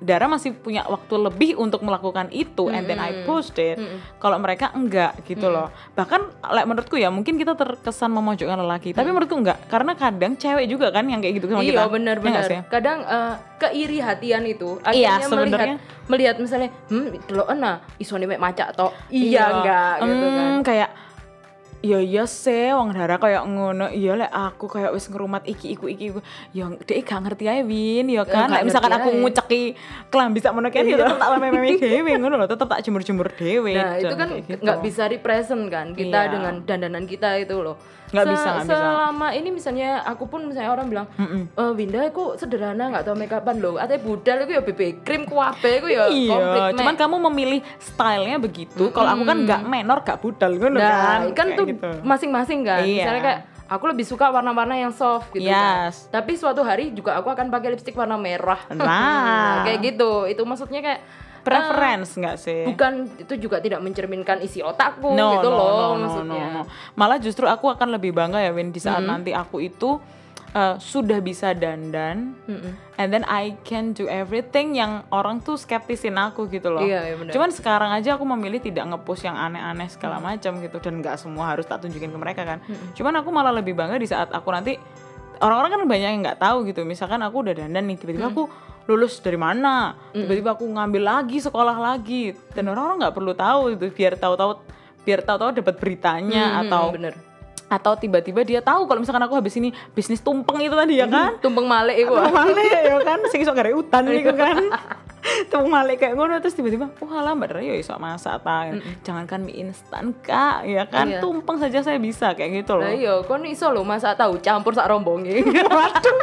Dara 0.02 0.26
masih 0.26 0.52
punya 0.58 0.82
waktu 0.84 1.14
lebih 1.14 1.54
untuk 1.56 1.86
melakukan 1.86 2.28
itu 2.34 2.66
and 2.68 2.90
then 2.90 2.98
I 2.98 3.22
post 3.22 3.54
it. 3.62 3.78
Kalau 4.18 4.36
mereka 4.42 4.74
enggak 4.74 5.14
gitu 5.24 5.46
loh. 5.46 5.70
Bahkan 5.94 6.44
like, 6.50 6.66
menurutku 6.66 6.98
ya 6.98 7.08
mungkin 7.08 7.38
kita 7.38 7.54
terkesan 7.54 8.10
memojokkan 8.10 8.58
lelaki 8.58 8.90
tapi 8.90 9.08
menurutku 9.14 9.38
enggak. 9.38 9.62
Karena 9.70 9.94
kadang 9.94 10.34
cewek 10.34 10.66
juga 10.66 10.90
kan 10.90 11.06
yang 11.06 11.22
kayak 11.22 11.38
gitu 11.38 11.46
sama 11.54 11.62
kita. 11.62 11.86
Iya 11.86 11.86
benar. 11.86 12.16
Ya? 12.18 12.62
Kadang 12.66 12.98
eh, 13.06 13.34
keiri 13.62 13.98
hatian 14.02 14.42
itu. 14.44 14.82
Iya, 14.90 15.22
akhirnya 15.22 15.28
melihat 15.30 15.46
sebenarnya. 15.46 15.76
melihat 16.10 16.36
misalnya 16.42 16.70
hmm 16.90 17.06
delok 17.30 17.48
ana 17.48 17.72
isone 18.02 18.26
mek 18.26 18.42
macak 18.42 18.74
tok. 18.74 18.90
Iya. 19.08 19.44
enggak 19.62 19.94
gitu 20.02 20.26
kan. 20.26 20.42
Hmm, 20.42 20.60
kayak 20.66 20.90
ya 21.82 21.98
iya 21.98 22.24
sih 22.24 22.70
wong 22.70 22.90
Dara 22.90 23.16
kayak 23.16 23.42
ngono. 23.44 23.90
Iya 23.90 24.14
lek 24.16 24.30
aku 24.30 24.66
kayak 24.66 24.90
wis 24.90 25.06
ngerumat 25.06 25.42
iki 25.44 25.74
iku 25.74 25.86
iki 25.86 26.04
iku. 26.08 26.20
Ya 26.50 26.70
dek 26.70 27.02
gak 27.02 27.20
ngerti 27.20 27.44
ae 27.44 27.62
Win. 27.62 28.06
Ya 28.08 28.22
kan? 28.24 28.46
gak 28.46 28.62
Lek 28.62 28.64
misalkan 28.64 28.92
aku 28.92 29.10
nguceki 29.12 29.62
kelambi 30.08 30.38
sak 30.38 30.52
mono 30.52 30.68
kan 30.68 30.82
ya 30.82 30.96
tetep 30.96 31.18
tak 31.18 31.30
meme-meme 31.36 31.76
dhewe 31.82 32.10
ngono 32.16 32.34
lho. 32.36 32.46
Tetep 32.46 32.66
tak 32.66 32.80
jemur-jemur 32.80 33.28
dhewe 33.28 33.74
Nah, 33.74 33.98
itu 33.98 34.14
kan 34.14 34.28
kayak 34.28 34.44
gitu. 34.46 34.62
nggak 34.62 34.78
bisa 34.80 35.02
represent 35.06 35.62
kan 35.66 35.86
kita 35.92 36.18
Iya. 36.20 36.30
dengan 36.30 36.54
dandanan 36.62 37.04
kita 37.04 37.36
itu 37.36 37.58
loh. 37.58 37.76
Nggak 38.12 38.26
bisa, 38.28 38.48
nggak 38.52 38.66
bisa. 38.68 38.76
Selama 38.76 39.28
ini 39.32 39.48
misalnya 39.48 39.90
aku 40.04 40.24
pun 40.28 40.44
misalnya 40.44 40.70
orang 40.70 40.86
bilang, 40.86 41.06
"Eh, 41.16 41.72
Winda 41.72 42.04
aku 42.04 42.36
sederhana 42.36 42.92
nggak 42.92 43.04
tahu 43.08 43.16
make 43.16 43.32
upan 43.32 43.56
loh. 43.58 43.80
Ate 43.80 43.96
budal 43.96 44.44
itu 44.44 44.52
ya 44.52 44.62
BB 44.62 44.80
cream 45.00 45.24
kuabe 45.24 45.80
itu 45.80 45.88
ya 45.88 46.06
Iya, 46.06 46.76
cuman 46.76 46.94
mek." 46.94 47.00
kamu 47.00 47.16
memilih 47.32 47.60
stylenya 47.80 48.36
begitu. 48.36 48.92
Kalau 48.92 49.08
aku 49.10 49.24
kan 49.24 49.36
nggak 49.42 49.60
menor, 49.64 49.98
gak 50.04 50.20
budal 50.20 50.52
ngono 50.52 50.76
Nah, 50.76 51.24
kan. 51.24 51.32
kan 51.32 51.46
tuh 51.56 51.64
gitu. 51.66 51.88
masing-masing 52.04 52.60
kan. 52.62 52.84
Iya. 52.84 53.08
Misalnya 53.08 53.22
kayak 53.24 53.40
aku 53.66 53.84
lebih 53.88 54.04
suka 54.04 54.28
warna-warna 54.28 54.76
yang 54.76 54.92
soft 54.92 55.32
gitu 55.32 55.48
kan. 55.48 55.88
Yes. 55.88 56.12
Tapi 56.12 56.36
suatu 56.36 56.60
hari 56.60 56.92
juga 56.92 57.16
aku 57.16 57.32
akan 57.32 57.48
pakai 57.48 57.72
lipstick 57.72 57.96
warna 57.96 58.20
merah. 58.20 58.60
Nah. 58.68 59.62
kayak 59.66 59.80
gitu. 59.80 60.28
Itu 60.28 60.44
maksudnya 60.44 60.84
kayak 60.84 61.00
preference 61.42 62.16
nggak 62.16 62.36
sih? 62.38 62.62
eh, 62.64 62.68
bukan 62.70 62.92
itu 63.18 63.34
juga 63.36 63.58
tidak 63.58 63.82
mencerminkan 63.82 64.40
isi 64.40 64.62
otakku 64.62 65.12
no, 65.12 65.38
gitu 65.38 65.48
no, 65.50 65.58
loh 65.58 65.68
no, 65.68 65.86
no, 65.94 65.96
maksudnya. 66.06 66.46
no, 66.48 66.62
no. 66.62 66.70
Malah 66.94 67.18
justru 67.18 67.44
aku 67.44 67.68
akan 67.68 67.94
lebih 67.94 68.14
bangga 68.14 68.40
ya 68.40 68.54
Win 68.54 68.70
di 68.70 68.80
saat 68.80 69.02
nanti 69.02 69.34
aku 69.34 69.60
itu 69.60 69.98
uh, 70.56 70.76
sudah 70.78 71.18
bisa 71.20 71.52
dandan, 71.56 72.36
and 72.96 73.08
then 73.10 73.24
I 73.28 73.56
can 73.64 73.96
do 73.96 74.06
everything 74.08 74.76
yang 74.76 75.04
orang 75.12 75.40
tuh 75.40 75.56
skeptisin 75.58 76.16
aku 76.16 76.48
gitu 76.48 76.72
loh. 76.72 76.84
Iya, 76.84 77.12
iya 77.12 77.14
benar. 77.18 77.32
Cuman 77.32 77.50
sekarang 77.52 77.90
aja 77.92 78.16
aku 78.16 78.24
memilih 78.24 78.60
tidak 78.60 78.88
ngepost 78.92 79.24
yang 79.26 79.36
aneh-aneh 79.36 79.88
segala 79.90 80.20
macam 80.20 80.60
gitu 80.60 80.76
dan 80.78 81.00
nggak 81.00 81.16
semua 81.18 81.52
harus 81.52 81.64
tak 81.66 81.84
tunjukin 81.84 82.12
ke 82.12 82.18
mereka 82.20 82.42
kan. 82.44 82.58
Cuman 82.94 83.12
aku 83.20 83.28
malah 83.32 83.52
lebih 83.52 83.74
bangga 83.76 83.96
di 83.98 84.08
saat 84.08 84.30
aku 84.30 84.48
nanti 84.52 84.76
orang-orang 85.42 85.70
kan 85.74 85.80
banyak 85.84 86.08
yang 86.08 86.22
nggak 86.22 86.38
tahu 86.38 86.64
gitu. 86.64 86.86
Misalkan 86.86 87.20
aku 87.20 87.42
udah 87.42 87.54
dandan 87.54 87.84
nih, 87.84 87.98
tiba-tiba 87.98 88.30
aku 88.30 88.46
lulus 88.86 89.18
dari 89.18 89.36
mana, 89.36 89.94
tiba-tiba 90.22 90.54
aku 90.54 90.64
ngambil 90.66 91.02
lagi 91.02 91.38
sekolah 91.38 91.76
lagi 91.76 92.34
dan 92.50 92.66
orang-orang 92.66 93.06
nggak 93.06 93.14
perlu 93.14 93.32
tahu 93.34 93.60
gitu 93.74 93.90
biar 93.90 94.14
tahu-tahu 94.14 94.58
biar 95.02 95.20
tahu-tahu 95.20 95.50
dapat 95.54 95.74
beritanya 95.78 96.44
Hmm, 96.48 96.60
atau 96.66 96.82
bener. 96.90 97.14
Atau 97.72 97.96
tiba-tiba 97.96 98.44
dia 98.44 98.60
tahu 98.60 98.84
kalau 98.84 99.00
misalkan 99.00 99.24
aku 99.24 99.40
habis 99.40 99.56
ini 99.56 99.72
bisnis 99.96 100.20
tumpeng 100.20 100.60
itu 100.60 100.76
tadi 100.76 101.00
ya 101.00 101.08
kan? 101.08 101.40
Tumpeng 101.40 101.64
malek 101.64 102.04
iku. 102.04 102.20
tumpeng 102.20 102.36
male 102.36 102.64
ya 102.68 102.96
kan? 103.00 103.18
Sing 103.32 103.40
iso 103.40 103.56
gare 103.56 103.72
utan 103.72 104.04
gitu 104.12 104.36
kan? 104.36 104.60
Tumpeng 105.50 105.70
male 105.72 105.96
kayak 105.96 106.18
ngono 106.18 106.36
terus 106.44 106.52
tiba-tiba 106.52 106.92
wah 107.00 107.24
lah 107.24 107.32
mbak 107.32 107.54
Dara 107.54 107.64
yo 107.64 107.72
iso 107.72 107.96
masak 107.96 108.44
ta? 108.44 108.68
Jangankan 109.00 109.40
mie 109.40 109.64
instan 109.64 110.12
kak 110.20 110.68
ya 110.68 110.84
kan? 110.84 111.08
Iya. 111.08 111.24
tumpeng 111.24 111.56
saja 111.56 111.80
saya 111.80 111.96
bisa 111.96 112.36
kayak 112.36 112.60
gitu 112.60 112.76
loh. 112.76 112.90
Iya, 112.90 113.24
kon 113.24 113.48
iso 113.48 113.72
lho 113.72 113.80
masak 113.86 114.20
tahu 114.20 114.36
campur 114.44 114.76
sak 114.76 114.92
rombonge. 114.92 115.40
waduh 115.78 116.18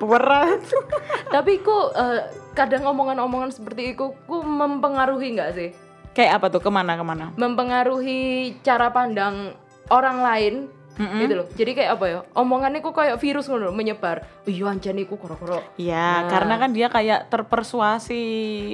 berat. 0.00 0.64
Tapi 1.34 1.60
ku 1.60 1.92
eh, 1.92 2.32
kadang 2.56 2.88
omongan-omongan 2.88 3.52
seperti 3.52 3.92
itu 3.92 4.16
ku 4.24 4.40
mempengaruhi 4.40 5.36
nggak 5.36 5.52
sih? 5.52 5.70
kayak 6.14 6.40
apa 6.40 6.46
tuh? 6.48 6.62
Ke 6.62 6.70
mana 6.70 6.94
ke 6.94 7.04
mana? 7.04 7.34
Mempengaruhi 7.34 8.54
cara 8.62 8.94
pandang 8.94 9.52
orang 9.90 10.18
lain 10.22 10.54
gitu 10.94 11.34
loh. 11.34 11.46
Jadi 11.58 11.70
kayak 11.74 11.90
apa 11.98 12.04
ya? 12.06 12.18
Omongannya 12.38 12.78
ku 12.78 12.94
kayak 12.94 13.18
virus 13.18 13.50
ngono 13.50 13.74
menyebar. 13.74 14.22
Iya 14.46 14.70
anjane 14.70 15.02
iku 15.02 15.18
koro-koro. 15.18 15.58
Ya, 15.74 16.22
Nah. 16.22 16.30
karena 16.30 16.54
kan 16.56 16.70
dia 16.70 16.86
kayak 16.86 17.26
terpersuasi 17.28 18.22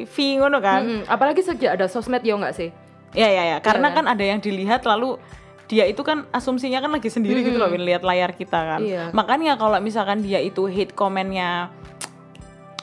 fee 0.05 0.37
ngono 0.37 0.61
kan. 0.61 0.81
Mm-mm. 0.85 1.03
Apalagi 1.09 1.41
sejak 1.41 1.81
ada 1.81 1.89
sosmed 1.89 2.21
ya 2.21 2.37
nggak 2.37 2.55
sih? 2.55 2.69
Ya 3.17 3.27
ya 3.27 3.43
ya, 3.43 3.59
karena 3.59 3.91
kan? 3.91 4.07
kan 4.07 4.15
ada 4.15 4.23
yang 4.23 4.39
dilihat 4.39 4.87
lalu 4.87 5.19
dia 5.67 5.87
itu 5.87 6.03
kan 6.03 6.27
asumsinya 6.35 6.83
kan 6.83 6.91
lagi 6.91 7.07
sendiri 7.07 7.47
gitu 7.47 7.55
loh 7.59 7.71
lihat 7.71 8.03
layar 8.03 8.35
kita 8.35 8.59
kan. 8.59 8.81
Iya. 8.83 9.15
Makanya 9.15 9.55
kalau 9.55 9.79
misalkan 9.79 10.21
dia 10.23 10.43
itu 10.43 10.67
hate 10.67 10.95
komennya 10.95 11.71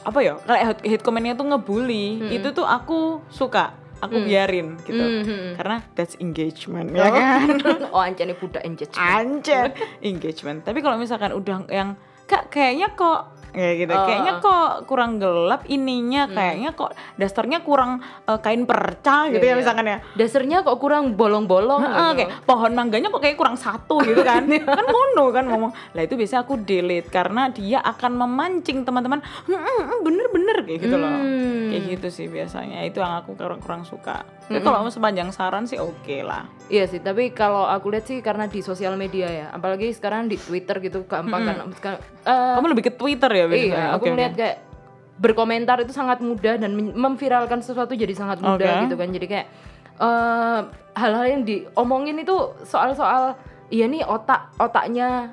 apa 0.08 0.20
ya? 0.24 0.40
Kayak 0.48 0.80
hate, 0.88 1.04
komennya 1.04 1.36
tuh 1.36 1.52
ngebully, 1.52 2.32
itu 2.32 2.48
tuh 2.56 2.64
aku 2.64 3.20
suka. 3.28 3.76
Aku 4.02 4.22
biarin 4.22 4.78
gitu. 4.86 5.02
Mhm. 5.02 5.58
Karena 5.58 5.82
that's 5.98 6.14
engagement 6.22 6.94
ya 6.94 7.10
kan. 7.10 7.58
oh 7.94 8.02
anjane 8.02 8.38
budak 8.38 8.62
engagement. 8.62 9.02
Anjir, 9.02 9.74
engagement. 10.06 10.62
Tapi 10.62 10.80
kalau 10.86 10.98
misalkan 11.02 11.34
udah 11.34 11.66
yang 11.70 11.98
kak 12.28 12.52
kayaknya 12.52 12.92
kok 12.94 13.37
ya 13.52 13.72
gitu, 13.76 13.90
Oh, 13.90 14.04
kayaknya 14.04 14.34
kok 14.38 14.70
kurang 14.86 15.18
gelap 15.18 15.64
ininya, 15.66 16.28
kayaknya 16.28 16.72
kok 16.72 16.92
dasternya 17.16 17.62
kurang 17.62 18.00
eh, 18.24 18.40
kain 18.40 18.64
perca 18.64 19.28
gitu 19.28 19.40
Iya, 19.40 19.44
ya 19.44 19.54
iya. 19.54 19.60
misalkan 19.60 19.86
ya. 19.86 19.98
Dasarnya 20.14 20.58
kok 20.62 20.78
kurang 20.78 21.14
bolong-bolong 21.14 21.82
Heeh, 21.82 21.94
gitu. 22.12 22.18
kayak 22.18 22.32
pohon 22.44 22.72
mangganya 22.72 23.08
kok 23.08 23.20
kayak 23.20 23.36
kurang 23.36 23.56
satu 23.56 24.00
gitu 24.02 24.22
kan. 24.22 24.44
Kan 24.78 24.86
mono 24.86 25.32
kan 25.32 25.46
ngomong. 25.46 25.72
Lah 25.92 26.02
itu 26.02 26.14
biasanya 26.14 26.44
aku 26.44 26.60
delete 26.60 27.08
karena 27.08 27.50
dia 27.50 27.80
akan 27.80 28.12
memancing 28.16 28.84
teman-teman. 28.84 29.20
"Hmm, 29.20 29.56
hmm, 29.56 29.84
hmm, 29.84 30.00
bener-bener 30.02 30.58
kayak 30.64 30.80
gitu 30.82 30.96
loh. 30.96 31.10
Hmm. 31.10 31.70
kayak 31.70 31.84
gitu 31.98 32.08
sih 32.10 32.28
biasanya. 32.28 32.84
Itu 32.84 33.00
yang 33.00 33.18
aku 33.18 33.34
kurang 33.34 33.60
kurang 33.60 33.84
suka 33.84 34.22
Tapi 34.48 34.64
kalau 34.64 34.88
mau 34.88 34.92
sepanjang 34.92 35.30
saran 35.36 35.68
sih 35.68 35.76
oke 35.76 36.24
lah 36.24 36.48
Iya 36.68 36.84
sih, 36.88 37.00
tapi 37.00 37.32
kalau 37.32 37.64
aku 37.64 37.96
lihat 37.96 38.08
sih 38.12 38.20
karena 38.20 38.44
di 38.48 38.60
sosial 38.60 39.00
media 39.00 39.28
ya, 39.32 39.48
apalagi 39.56 39.88
sekarang 39.96 40.28
di 40.28 40.36
Twitter 40.36 40.84
gitu 40.84 41.08
gampang 41.08 41.48
kan. 41.48 41.56
Sekarang, 41.72 42.00
eh, 42.28 42.56
kamu 42.60 42.68
lebih 42.76 42.86
ke 42.92 42.94
Twitter 43.00 43.32
ya 43.32 43.46
Bin? 43.48 43.72
iya, 43.72 43.96
aku 43.96 44.12
melihat 44.12 44.36
kayak 44.36 44.58
berkomentar 45.16 45.80
itu 45.80 45.96
sangat 45.96 46.20
mudah 46.20 46.60
dan 46.60 46.76
memviralkan 46.76 47.64
sesuatu 47.64 47.96
jadi 47.96 48.12
sangat 48.12 48.44
mudah 48.44 48.84
Oke. 48.84 48.84
gitu 48.84 48.96
kan. 49.00 49.10
Jadi 49.16 49.26
kayak 49.32 49.48
eh, 49.96 50.60
hal-hal 51.00 51.26
yang 51.40 51.42
diomongin 51.48 52.20
itu 52.20 52.36
soal-soal 52.68 53.40
iya 53.72 53.88
nih 53.88 54.04
otak 54.04 54.52
otaknya 54.60 55.32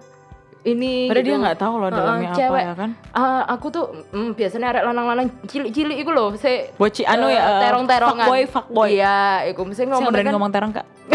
ini 0.64 1.06
Padahal 1.06 1.20
gitu. 1.20 1.30
dia 1.30 1.42
nggak 1.44 1.58
tahu 1.60 1.74
loh 1.76 1.90
dalamnya 1.90 2.28
apa 2.28 2.38
cewek. 2.40 2.62
ya 2.64 2.74
kan. 2.74 2.90
Ah, 3.12 3.42
aku 3.46 3.66
tuh 3.68 3.84
mm, 4.10 4.30
biasanya 4.32 4.66
arek 4.72 4.82
lanang-lanang 4.84 5.28
cilik-cilik 5.44 5.96
iku 5.98 6.10
loh, 6.10 6.32
se 6.34 6.72
Boci 6.74 7.04
anu 7.04 7.28
ya, 7.28 7.36
eh, 7.38 7.60
terong-terongan. 7.62 8.24
fuckboy, 8.24 8.42
fuckboy. 8.48 8.88
Iya, 8.96 9.18
iku 9.48 9.60
mesti 9.62 9.84
ngomong 9.84 10.08
kan. 10.10 10.32
ngomong 10.32 10.50
terang 10.50 10.72
kak. 10.72 10.86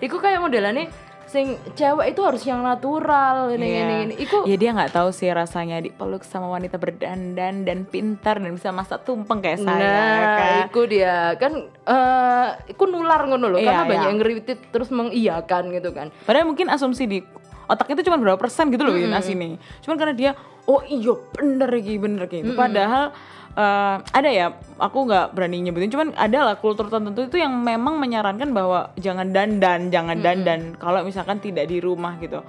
Iku 0.00 0.18
kayak 0.18 0.42
modelannya 0.42 0.90
sing 1.24 1.56
cewek 1.72 2.12
itu 2.12 2.20
harus 2.20 2.44
yang 2.44 2.60
natural 2.60 3.48
ini 3.48 3.64
Iya. 3.64 3.80
ini 3.80 3.94
ini. 4.04 4.14
Iku 4.20 4.44
Ya 4.44 4.56
dia 4.58 4.76
nggak 4.76 4.92
tahu 4.92 5.08
sih 5.08 5.30
rasanya 5.30 5.80
dipeluk 5.80 6.20
sama 6.22 6.44
wanita 6.46 6.76
berdandan 6.76 7.62
dan 7.62 7.78
pintar 7.84 8.36
dan 8.36 8.52
bisa 8.52 8.68
masak 8.68 9.00
tumpeng 9.02 9.40
kayak 9.40 9.56
saya 9.58 9.80
nah, 9.80 10.36
kan. 10.36 10.56
iku 10.68 10.82
dia 10.84 11.32
kan 11.36 11.52
eh 11.64 12.48
iku 12.68 12.84
nular 12.84 13.24
ngono 13.24 13.48
loh 13.48 13.56
Iya, 13.56 13.64
karena 13.66 13.84
banyak 13.86 13.96
iya. 13.98 14.08
yang 14.08 14.18
ngeritik 14.18 14.58
terus 14.68 14.90
mengiyakan 14.90 15.72
gitu 15.72 15.90
kan. 15.90 16.12
Padahal 16.22 16.44
mungkin 16.44 16.68
asumsi 16.68 17.04
di 17.06 17.18
otaknya 17.72 17.98
itu 17.98 18.04
cuma 18.12 18.20
berapa 18.20 18.38
persen 18.38 18.68
gitu 18.68 18.84
loh 18.84 18.92
Win, 18.92 19.10
asini. 19.16 19.56
Cuman 19.80 19.96
karena 19.96 20.14
dia 20.14 20.30
oh 20.68 20.84
iya 20.84 21.16
bener 21.34 21.70
gitu 21.80 21.98
bener 22.04 22.24
gitu. 22.28 22.52
Padahal 22.52 23.10
eh, 23.56 23.96
ada 24.00 24.30
ya 24.30 24.54
aku 24.78 25.08
nggak 25.08 25.34
berani 25.34 25.64
nyebutin 25.64 25.90
cuman 25.90 26.08
ada 26.14 26.52
lah 26.52 26.56
kultur 26.60 26.86
tertentu 26.92 27.26
itu 27.26 27.40
yang 27.40 27.52
memang 27.56 27.98
menyarankan 27.98 28.52
bahwa 28.52 28.92
jangan 29.00 29.32
dandan 29.32 29.88
jangan 29.88 30.20
dandan 30.20 30.60
kalau 30.76 31.02
misalkan 31.02 31.40
tidak 31.40 31.66
di 31.66 31.80
rumah 31.82 32.20
gitu. 32.20 32.44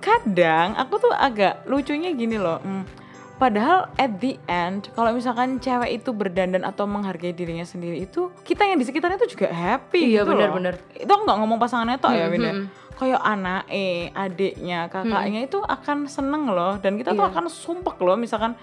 Kadang 0.00 0.76
aku 0.76 1.00
tuh 1.00 1.12
agak 1.12 1.64
lucunya 1.68 2.12
gini 2.12 2.36
loh. 2.36 2.60
hmm, 2.60 3.03
Padahal 3.34 3.90
at 3.94 4.14
the 4.16 4.38
end 4.44 4.88
kalau 4.92 5.10
misalkan 5.10 5.58
cewek 5.58 5.98
itu 5.98 6.10
berdandan 6.10 6.62
atau 6.62 6.86
menghargai 6.86 7.30
dirinya 7.30 7.62
sendiri 7.62 7.98
itu 8.00 8.30
kita 8.40 8.62
yang 8.62 8.78
di 8.78 8.86
sekitarnya 8.86 9.18
itu 9.18 9.34
juga 9.34 9.50
happy 9.50 10.00
Iya, 10.08 10.22
gitu 10.22 10.30
loh. 10.30 10.38
benar-benar. 10.38 10.74
Itu 10.94 11.10
nggak 11.10 11.36
ngomong 11.36 11.58
pasangannya 11.58 11.98
tok 11.98 12.12
ya 12.12 12.26
Hmm, 12.26 12.38
ya. 12.38 12.52
hmm. 12.52 12.66
Kayak 12.94 13.20
anak 13.20 13.62
eh 13.68 14.06
adiknya, 14.08 14.86
kakaknya 14.86 15.40
itu 15.42 15.58
akan 15.58 16.06
seneng 16.06 16.46
loh 16.46 16.78
dan 16.78 16.94
kita 16.94 17.10
tuh 17.10 17.26
Iya. 17.26 17.32
akan 17.34 17.44
sumpek 17.48 17.98
loh 17.98 18.14
misalkan 18.14 18.54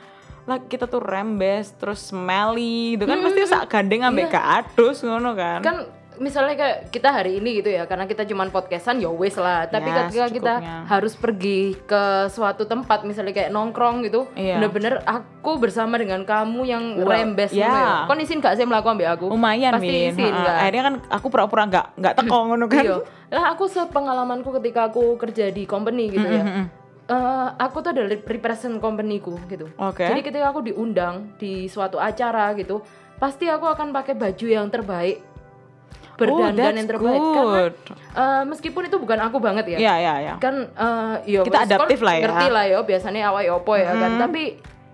lah 0.42 0.58
kita 0.58 0.88
tuh 0.88 0.98
rembes 0.98 1.76
terus 1.76 2.02
smelly 2.02 2.96
gitu 2.96 3.06
kan 3.06 3.22
pasti 3.22 3.46
sak 3.46 3.70
gandeng 3.70 4.02
ambek 4.02 4.32
gak 4.32 4.48
adus 4.66 5.04
ngono 5.04 5.36
kan. 5.36 5.60
Kan 5.62 5.78
misalnya 6.18 6.54
kayak 6.54 6.78
kita 6.90 7.10
hari 7.10 7.38
ini 7.38 7.56
gitu 7.56 7.70
ya 7.70 7.84
karena 7.84 8.04
kita 8.04 8.24
cuman 8.24 8.50
podcastan 8.50 8.98
ya 8.98 9.08
wes 9.08 9.34
lah 9.34 9.64
tapi 9.66 9.88
Ya, 9.88 9.96
ketika 10.04 10.26
kita 10.28 10.54
secukupnya. 10.58 10.76
harus 10.86 11.14
pergi 11.14 11.62
ke 11.82 12.04
suatu 12.28 12.64
tempat 12.64 13.04
misalnya 13.04 13.32
kayak 13.32 13.50
nongkrong 13.50 14.02
gitu 14.02 14.28
Iya. 14.34 14.58
bener-bener 14.58 15.00
aku 15.02 15.56
bersama 15.58 15.96
dengan 15.96 16.22
kamu 16.22 16.62
yang 16.64 16.84
Well, 16.98 17.08
rembes 17.08 17.52
ya. 17.52 17.64
ngono 17.64 17.80
ya. 17.80 17.96
kon 18.06 18.20
izin 18.20 18.40
gak 18.40 18.54
sih 18.54 18.66
melakukan 18.66 18.94
ambek 18.94 19.10
aku 19.10 19.26
Lumayan 19.30 19.72
pasti 19.74 19.88
Win. 19.88 20.12
izin 20.12 20.26
Heeh. 20.28 20.44
kan 20.44 20.58
Akhirnya 20.60 20.84
kan 20.84 20.96
aku 21.10 21.26
pura-pura 21.28 21.64
nggak 21.66 21.86
nggak 21.96 22.14
teko 22.16 22.38
ngono 22.46 22.66
kan. 22.68 22.84
Iya. 22.84 22.98
Lah 23.32 23.44
aku 23.50 23.64
sepengalamanku 23.66 24.50
ketika 24.58 24.82
aku 24.86 25.16
kerja 25.16 25.48
di 25.48 25.64
company 25.64 26.10
gitu 26.10 26.28
ya. 26.28 26.44
Mm-mm. 26.44 26.66
eh, 27.08 27.48
aku 27.58 27.80
tuh 27.80 27.92
adalah 27.92 28.12
represent 28.22 28.78
companyku 28.78 29.40
gitu. 29.46 29.72
Oke. 29.78 30.04
Jadi 30.04 30.22
ketika 30.22 30.48
aku 30.48 30.60
diundang 30.62 31.32
di 31.36 31.66
suatu 31.66 31.96
acara 31.96 32.52
gitu, 32.54 32.84
pasti 33.18 33.46
aku 33.46 33.64
akan 33.66 33.92
pakai 33.92 34.14
baju 34.14 34.46
yang 34.46 34.68
terbaik. 34.68 35.31
Berdandan 36.22 36.72
Oh, 36.72 36.78
yang 36.78 36.88
terbaik 36.88 37.20
karena 37.20 37.42
good. 37.42 37.74
eh, 38.14 38.42
meskipun 38.46 38.82
itu 38.86 38.98
bukan 38.98 39.20
aku 39.20 39.38
banget 39.38 39.66
ya. 39.68 39.78
Iya, 39.78 39.94
iya, 39.98 40.14
iya. 40.22 40.34
Kan 40.38 40.70
eh, 40.70 41.16
yo, 41.28 41.42
Kita 41.42 41.58
wes, 41.58 41.66
adaptif 41.66 42.00
lah 42.00 42.14
ya. 42.14 42.24
Ngerti 42.26 42.48
lah 42.48 42.64
ya 42.68 42.78
biasanya 42.82 43.22
awal 43.28 43.44
opo 43.54 43.74
ya 43.74 43.92
kan. 43.92 44.12
Tapi 44.20 44.42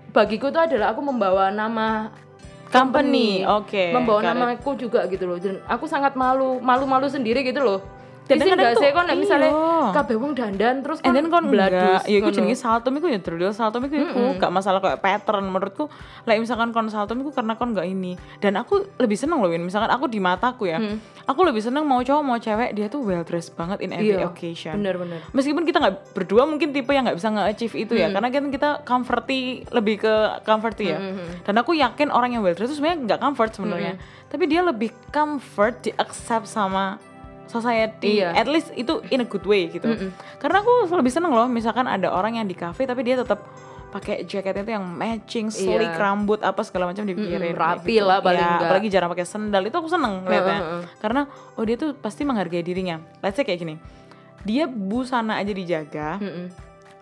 bagiku 0.09 0.47
tuh 0.47 0.63
adalah 0.63 0.95
aku 0.95 1.01
membawa 1.01 1.49
nama 1.49 2.09
Company, 2.67 3.47
oke. 3.47 3.95
membawa 3.95 4.19
got 4.19 4.27
it. 4.27 4.31
namaku 4.35 4.71
juga 4.75 5.07
gitu 5.07 5.23
loh 5.23 5.39
dan 5.39 5.63
aku 5.63 5.87
sangat 5.87 6.19
malu 6.19 6.59
malu-malu 6.59 7.07
sendiri 7.07 7.39
gitu 7.41 7.63
loh 7.63 7.79
Gak 8.27 8.75
tuh, 8.75 8.83
sih 8.83 8.91
kon 8.91 9.05
nek 9.07 9.17
misalnya 9.17 9.51
iya. 9.55 9.95
kabeh 9.95 10.15
wong 10.19 10.35
dandan 10.35 10.83
terus 10.83 10.99
then 10.99 11.31
kon 11.31 11.47
bladus 11.47 12.03
ya 12.03 12.19
iku 12.19 12.29
jenenge 12.35 12.59
saltum 12.59 12.99
iku 12.99 13.07
ya 13.07 13.19
drudel 13.23 13.55
saltum 13.55 13.87
iku 13.87 13.95
iku 13.95 14.23
gak 14.35 14.51
masalah 14.51 14.83
kayak 14.83 14.99
pattern. 14.99 15.47
Menurutku 15.47 15.87
like 16.27 16.43
misalkan 16.43 16.75
kon 16.75 16.91
saltum 16.91 17.23
iku 17.23 17.31
karena 17.31 17.55
kon 17.55 17.71
gak 17.71 17.87
ini. 17.87 18.19
Dan 18.43 18.59
aku 18.59 18.83
lebih 18.99 19.15
seneng 19.15 19.39
loh 19.39 19.47
misalkan 19.47 19.87
aku 19.87 20.11
di 20.11 20.19
mataku 20.19 20.67
ya 20.67 20.77
aku 21.27 21.43
lebih 21.43 21.59
seneng 21.59 21.83
mau 21.83 21.99
cowok 21.99 22.23
mau 22.23 22.39
cewek 22.39 22.71
dia 22.71 22.87
tuh 22.87 23.03
well 23.03 23.21
dressed 23.27 23.53
banget 23.59 23.83
in 23.83 23.91
every 23.91 24.15
Iya, 24.15 24.31
occasion. 24.31 24.79
Bener-bener 24.79 25.19
meskipun 25.35 25.67
kita 25.67 25.83
nggak 25.83 26.15
berdua 26.15 26.47
mungkin 26.47 26.71
tipe 26.71 26.89
yang 26.95 27.03
nggak 27.03 27.19
bisa 27.19 27.29
nge-achieve 27.29 27.75
itu 27.75 27.93
ya. 27.99 28.07
Karena 28.09 28.31
kan 28.31 28.47
kita 28.47 28.69
comforty 28.87 29.67
lebih 29.69 30.03
ke 30.03 30.13
comforty 30.47 30.95
ya. 30.95 30.97
Dan 31.43 31.59
aku 31.59 31.75
yakin 31.75 32.09
orang 32.09 32.35
yang 32.35 32.41
well 32.41 32.55
dressed 32.55 32.71
itu 32.71 32.79
sebenarnya 32.79 32.99
nggak 33.13 33.19
comfort 33.19 33.51
sebenarnya. 33.55 33.93
Tapi 34.27 34.43
dia 34.47 34.61
lebih 34.63 34.91
comfort 35.11 35.83
di 35.83 35.91
accept 35.95 36.47
sama 36.47 36.99
society. 37.47 38.19
Iya. 38.19 38.31
at 38.33 38.45
least 38.45 38.69
itu 38.73 39.01
in 39.07 39.19
a 39.19 39.25
good 39.25 39.43
way 39.43 39.67
gitu. 39.67 39.87
Karena 40.37 40.59
aku 40.59 40.71
lebih 40.89 41.09
seneng 41.09 41.31
loh 41.31 41.47
misalkan 41.47 41.83
ada 41.83 42.07
orang 42.09 42.35
yang 42.35 42.45
di 42.45 42.53
cafe 42.53 42.83
tapi 42.83 43.01
dia 43.01 43.15
tetap 43.15 43.41
pakai 43.87 44.23
jaketnya 44.23 44.61
itu 44.61 44.73
yang 44.73 44.83
matching 44.83 45.47
sleek 45.47 45.87
Iya. 45.87 45.95
rambut 45.97 46.39
apa 46.41 46.59
segala 46.59 46.85
macam 46.85 47.03
dipikirin 47.03 47.39
kayak 47.49 47.57
rapi 47.57 47.97
lah 47.99 48.19
paling 48.19 48.35
Ya, 48.37 48.47
nggak. 48.51 48.67
apalagi 48.67 48.87
jarang 48.87 49.09
pakai 49.09 49.23
sendal. 49.23 49.63
Itu 49.63 49.75
aku 49.75 49.87
seneng 49.87 50.23
liatnya 50.23 50.59
Heeh, 50.59 50.81
karena 50.97 51.21
oh 51.55 51.63
dia 51.63 51.75
tuh 51.75 51.95
pasti 51.95 52.21
menghargai 52.21 52.61
dirinya. 52.61 52.99
Let's 53.19 53.33
say 53.33 53.43
kayak 53.43 53.59
gini. 53.59 53.75
Dia 54.43 54.67
busana 54.67 55.39
aja 55.39 55.49
dijaga. 55.49 56.19
Mm-mm. 56.19 56.47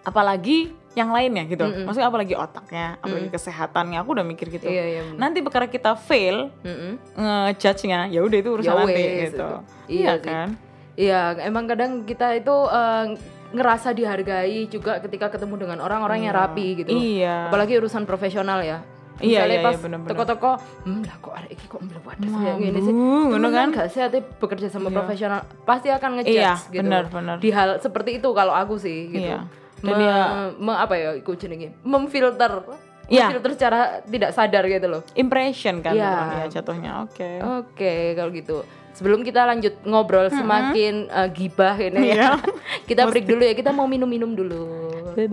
apalagi 0.03 0.69
yang 0.95 1.11
lainnya 1.11 1.43
gitu 1.43 1.67
maksudnya 1.83 2.07
apalagi 2.07 2.33
otaknya 2.33 2.95
apalagi 2.97 3.27
kesehatannya 3.27 3.99
aku 3.99 4.15
udah 4.15 4.23
mikir 4.23 4.47
gitu 4.47 4.63
Iya, 4.65 4.83
iya, 4.89 5.01
bener. 5.03 5.19
nanti 5.19 5.39
perkara 5.39 5.67
kita 5.67 5.93
fail 5.93 6.47
Mm-mm. 6.61 6.95
ngejudge-nya 7.13 8.07
ya 8.07 8.19
udah 8.19 8.37
itu 8.37 8.49
urusan 8.49 8.71
Ya 8.71 8.79
nanti 8.79 8.95
wes, 8.95 9.11
gitu 9.27 9.35
itu. 9.35 9.49
iya 9.85 9.99
Iya 10.01 10.13
sih. 10.13 10.23
kan 10.23 10.47
Iya, 10.95 11.19
emang 11.43 11.67
kadang 11.67 11.91
kita 12.01 12.31
itu 12.33 12.55
eh, 12.65 13.05
ngerasa 13.51 13.91
dihargai 13.91 14.63
juga 14.65 14.95
ketika 14.97 15.27
ketemu 15.27 15.55
dengan 15.59 15.77
orang-orang 15.77 16.23
yang 16.23 16.31
rapi 16.33 16.79
gitu. 16.79 16.87
iya 16.89 17.51
Apalagi 17.51 17.75
urusan 17.75 18.03
profesional 18.03 18.63
ya. 18.63 18.79
Iya, 19.15 19.43
Misalnya 19.43 19.51
iya, 19.53 19.63
pas 19.63 19.75
iya, 19.77 19.99
toko-toko, 20.07 20.51
hmm 20.83 21.01
lah 21.03 21.15
kok 21.17 21.33
arek 21.33 21.51
iki 21.53 21.65
kok 21.65 21.81
mlewadas 21.81 22.31
ya 22.33 22.51
ngene 22.53 22.79
sih. 22.79 22.91
Mambu, 22.91 23.27
ngono 23.29 23.47
kan? 23.49 23.67
gak 23.71 23.87
sih 23.87 24.01
ate 24.01 24.19
bekerja 24.23 24.67
sama 24.67 24.87
profesional 24.89 25.39
pasti 25.63 25.87
akan 25.87 26.09
ngejudge 26.15 26.35
Iya, 26.37 26.55
gitu. 26.65 26.79
benar-benar. 26.79 27.35
Di 27.39 27.49
hal 27.49 27.79
seperti 27.79 28.19
itu 28.19 28.27
kalau 28.31 28.51
aku 28.51 28.75
sih 28.75 29.07
gitu. 29.09 29.31
Iya. 29.31 29.43
Dan 29.83 29.91
Me- 29.91 30.01
ya- 30.01 30.49
me- 30.55 30.77
apa 30.77 30.93
ya 30.93 31.09
iku 31.13 31.33
jenenge? 31.33 31.73
Memfilter. 31.81 32.63
Iya. 33.05 33.29
Memfilter 33.29 33.51
secara 33.53 33.79
tidak 34.01 34.31
sadar 34.31 34.63
gitu 34.65 34.87
loh. 34.87 35.01
Impression 35.13 35.79
kan 35.79 35.93
Iya. 35.93 36.09
teman, 36.09 36.31
ya 36.31 36.45
jatuhnya. 36.49 36.91
Oke. 37.03 37.29
Oke, 37.37 37.93
kalau 38.13 38.29
gitu. 38.31 38.55
Sebelum 38.95 39.21
kita 39.21 39.43
lanjut 39.43 39.73
ngobrol 39.83 40.27
semakin 40.27 41.05
eh, 41.05 41.27
gibah 41.29 41.75
ini 41.75 42.09
ya. 42.09 42.15
Iya. 42.15 42.29
kita 42.89 43.05
break 43.05 43.25
dulu 43.25 43.41
ya. 43.43 43.53
Kita 43.53 43.69
mau 43.69 43.85
minum-minum 43.85 44.31
dulu. 44.31 44.63
Oke. 45.11 45.25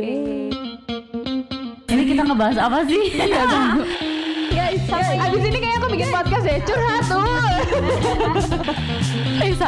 Ini 1.86 2.02
kita 2.08 2.22
ngebahas 2.24 2.58
apa 2.58 2.78
sih? 2.84 3.02
Tahu. 3.32 3.84
Guys, 4.52 4.84
abis 4.92 5.42
ini 5.42 5.58
kayak 5.58 5.76
aku 5.80 5.86
bikin 5.88 6.08
podcast 6.10 6.44
ya 6.44 6.58
curhat 6.60 7.02
tuh. 7.08 7.24
Bisa 9.40 9.66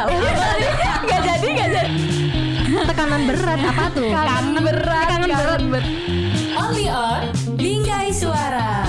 gak 1.05 1.21
jadi, 1.25 1.47
gak 1.53 1.69
jadi. 1.73 2.44
Tekanan 2.89 3.21
berat 3.29 3.59
apa 3.61 3.85
tuh? 3.93 4.09
Kangen 4.09 4.57
berat, 4.57 5.05
kangen 5.05 5.29
berat. 5.69 5.85
Only 6.55 6.85
on 6.89 7.23
Bingkai 7.57 8.09
Suara. 8.09 8.85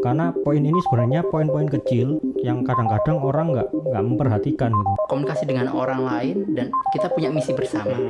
karena 0.00 0.32
poin 0.32 0.64
ini 0.64 0.80
sebenarnya 0.88 1.20
poin-poin 1.28 1.68
kecil 1.68 2.24
yang 2.40 2.64
kadang-kadang 2.64 3.20
orang 3.20 3.52
nggak 3.52 3.68
nggak 3.68 4.00
memperhatikan 4.00 4.72
gitu 4.72 4.92
komunikasi 5.12 5.44
dengan 5.44 5.68
orang 5.76 6.00
lain 6.08 6.36
dan 6.56 6.72
kita 6.96 7.12
punya 7.12 7.28
misi 7.28 7.52
bersama. 7.52 8.00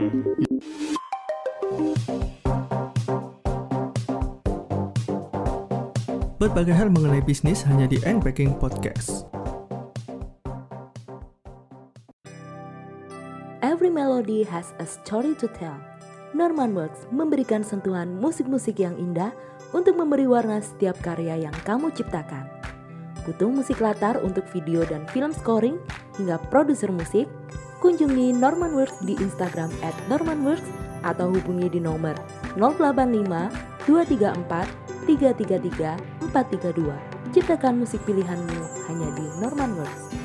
Berbagai 6.38 6.72
hal 6.72 6.88
mengenai 6.88 7.20
bisnis 7.26 7.66
hanya 7.68 7.90
di 7.90 8.00
N-Packing 8.00 8.56
Podcast. 8.56 9.39
Melody 14.00 14.48
has 14.48 14.72
a 14.80 14.86
story 14.88 15.36
to 15.36 15.44
tell. 15.52 15.76
Norman 16.32 16.72
Works 16.72 17.04
memberikan 17.12 17.60
sentuhan 17.60 18.16
musik-musik 18.16 18.80
yang 18.80 18.96
indah 18.96 19.36
untuk 19.76 20.00
memberi 20.00 20.24
warna 20.24 20.64
setiap 20.64 20.96
karya 21.04 21.36
yang 21.44 21.52
kamu 21.68 21.92
ciptakan. 21.92 22.48
Butuh 23.28 23.52
musik 23.52 23.84
latar 23.84 24.16
untuk 24.24 24.48
video 24.56 24.80
dan 24.88 25.04
film 25.12 25.36
scoring 25.36 25.76
hingga 26.16 26.40
produser 26.48 26.88
musik? 26.88 27.28
Kunjungi 27.84 28.32
Norman 28.32 28.72
Works 28.72 29.04
di 29.04 29.20
Instagram 29.20 29.68
at 29.84 29.92
normanworks 30.08 30.64
atau 31.04 31.28
hubungi 31.32 31.68
di 31.68 31.80
nomor 31.80 32.16
085 32.56 33.52
234 33.84 34.64
333 35.04 36.32
432. 36.32 37.36
Ciptakan 37.36 37.84
musik 37.84 38.00
pilihanmu 38.08 38.60
hanya 38.88 39.08
di 39.12 39.24
Norman 39.44 39.76
Works. 39.76 40.19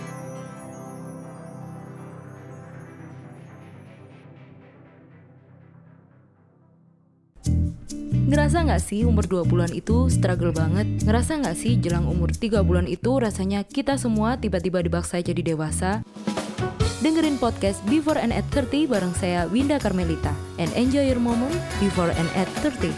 Ngerasa 8.45 8.61
nggak 8.61 8.83
sih 8.85 9.01
umur 9.09 9.25
20-an 9.25 9.73
itu 9.73 10.05
struggle 10.05 10.53
banget? 10.53 10.85
Ngerasa 11.01 11.41
nggak 11.41 11.57
sih 11.57 11.81
jelang 11.81 12.05
umur 12.05 12.29
3 12.29 12.61
bulan 12.61 12.85
itu 12.85 13.17
rasanya 13.17 13.65
kita 13.65 13.97
semua 13.97 14.37
tiba-tiba 14.37 14.85
dibaksa 14.85 15.17
jadi 15.17 15.41
dewasa? 15.41 16.05
Dengerin 17.01 17.41
podcast 17.41 17.81
Before 17.89 18.21
and 18.21 18.29
at 18.29 18.45
30 18.53 18.85
bareng 18.85 19.17
saya 19.17 19.49
Winda 19.49 19.81
Carmelita 19.81 20.29
and 20.61 20.69
enjoy 20.77 21.09
your 21.09 21.17
moment 21.17 21.57
before 21.81 22.13
and 22.13 22.29
at 22.37 22.45
30. 22.61 22.93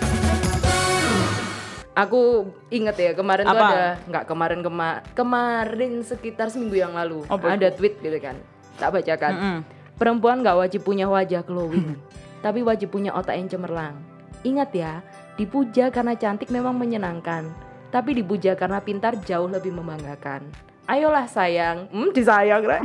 Aku 1.96 2.52
inget 2.68 3.00
ya 3.00 3.12
kemarin 3.16 3.48
tuh 3.48 3.56
Apa? 3.56 3.68
ada 3.72 3.86
nggak 4.04 4.24
kemarin 4.28 4.60
kema 4.60 5.00
kemarin 5.16 6.04
sekitar 6.04 6.52
seminggu 6.52 6.76
yang 6.76 6.92
lalu 6.92 7.24
Apa 7.32 7.56
ada 7.56 7.72
tweet 7.72 7.96
gitu 8.04 8.20
kan 8.20 8.36
tak 8.84 9.00
bacakan 9.00 9.32
Mm-mm. 9.32 9.60
perempuan 9.96 10.44
nggak 10.44 10.60
wajib 10.60 10.84
punya 10.84 11.08
wajah 11.08 11.40
glowing 11.40 11.96
tapi 12.44 12.68
wajib 12.68 12.92
punya 12.92 13.16
otak 13.16 13.40
yang 13.40 13.48
cemerlang 13.48 13.96
ingat 14.44 14.70
ya 14.76 14.94
dipuja 15.38 15.94
karena 15.94 16.18
cantik 16.18 16.50
memang 16.50 16.76
menyenangkan 16.76 17.68
tapi 17.88 18.20
dipuja 18.20 18.56
karena 18.56 18.84
pintar 18.84 19.16
jauh 19.24 19.48
lebih 19.48 19.72
membanggakan. 19.72 20.44
Ayolah 20.88 21.28
sayang. 21.28 21.92
Hmm 21.92 22.16
disayang 22.16 22.64
rek. 22.64 22.80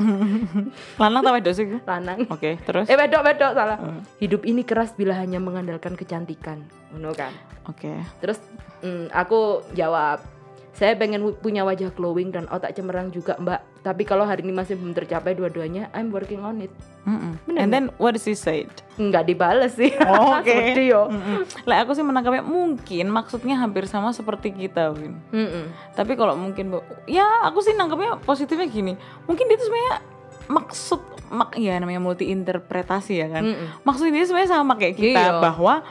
Lanang 1.00 1.22
tau 1.22 1.34
wedok 1.38 1.54
sih? 1.54 1.66
lanang. 1.86 2.26
Oke, 2.34 2.58
terus? 2.66 2.90
eh 2.90 2.98
bedok 2.98 3.22
bedok 3.22 3.52
salah. 3.54 3.78
Hidup 4.18 4.42
ini 4.42 4.66
keras 4.66 4.90
bila 4.98 5.14
hanya 5.14 5.38
mengandalkan 5.38 5.94
kecantikan. 5.94 6.66
Ngono 6.90 7.14
kan? 7.14 7.30
Oke. 7.70 7.94
Terus 8.18 8.42
mm, 8.82 9.14
aku 9.14 9.62
jawab, 9.78 10.18
saya 10.72 10.96
pengen 10.96 11.36
punya 11.36 11.62
wajah 11.62 11.92
glowing 11.92 12.28
dan 12.28 12.48
otak 12.48 12.72
cemerlang 12.72 13.08
juga 13.08 13.36
mbak. 13.36 13.60
Tapi 13.82 14.02
kalau 14.02 14.22
hari 14.22 14.40
ini 14.40 14.50
masih 14.50 14.74
belum 14.74 14.92
tercapai 14.92 15.32
dua-duanya, 15.32 15.92
I'm 15.92 16.08
working 16.08 16.40
on 16.40 16.60
it. 16.60 16.72
Mm-mm. 17.02 17.36
Bener 17.44 17.58
And 17.58 17.68
then 17.68 17.84
what 17.96 18.14
is 18.14 18.22
he 18.22 18.32
said? 18.32 18.72
Nggak 18.94 19.26
dibales 19.26 19.74
sih. 19.74 19.92
Oh, 20.00 20.32
Oke. 20.38 20.72
Yo. 20.78 21.06
Mm-mm. 21.06 21.44
Lah 21.66 21.82
aku 21.82 21.92
sih 21.92 22.00
menangkapnya 22.00 22.40
mungkin 22.40 23.06
maksudnya 23.06 23.58
hampir 23.58 23.84
sama 23.84 24.10
seperti 24.10 24.48
kita, 24.50 24.94
Win. 24.94 25.20
Mm-mm. 25.28 25.68
Tapi 25.92 26.14
kalau 26.14 26.32
mungkin 26.34 26.72
Bu, 26.72 26.80
ya 27.04 27.26
aku 27.42 27.60
sih 27.60 27.74
nangkapnya 27.74 28.16
positifnya 28.18 28.64
gini. 28.64 28.94
Mungkin 29.24 29.44
dia 29.44 29.56
tuh 29.56 29.66
sebenarnya 29.66 29.96
maksud 30.48 31.00
mak 31.28 31.56
ya 31.56 31.76
namanya 31.76 31.98
multi 31.98 32.28
interpretasi 32.28 33.18
ya 33.18 33.28
kan. 33.28 33.44
Mm-mm. 33.44 33.66
Maksudnya 33.82 34.12
dia 34.14 34.24
sebenarnya 34.24 34.52
sama 34.52 34.76
kayak 34.76 34.96
kita 34.96 35.20
Iya. 35.26 35.40
bahwa 35.40 35.84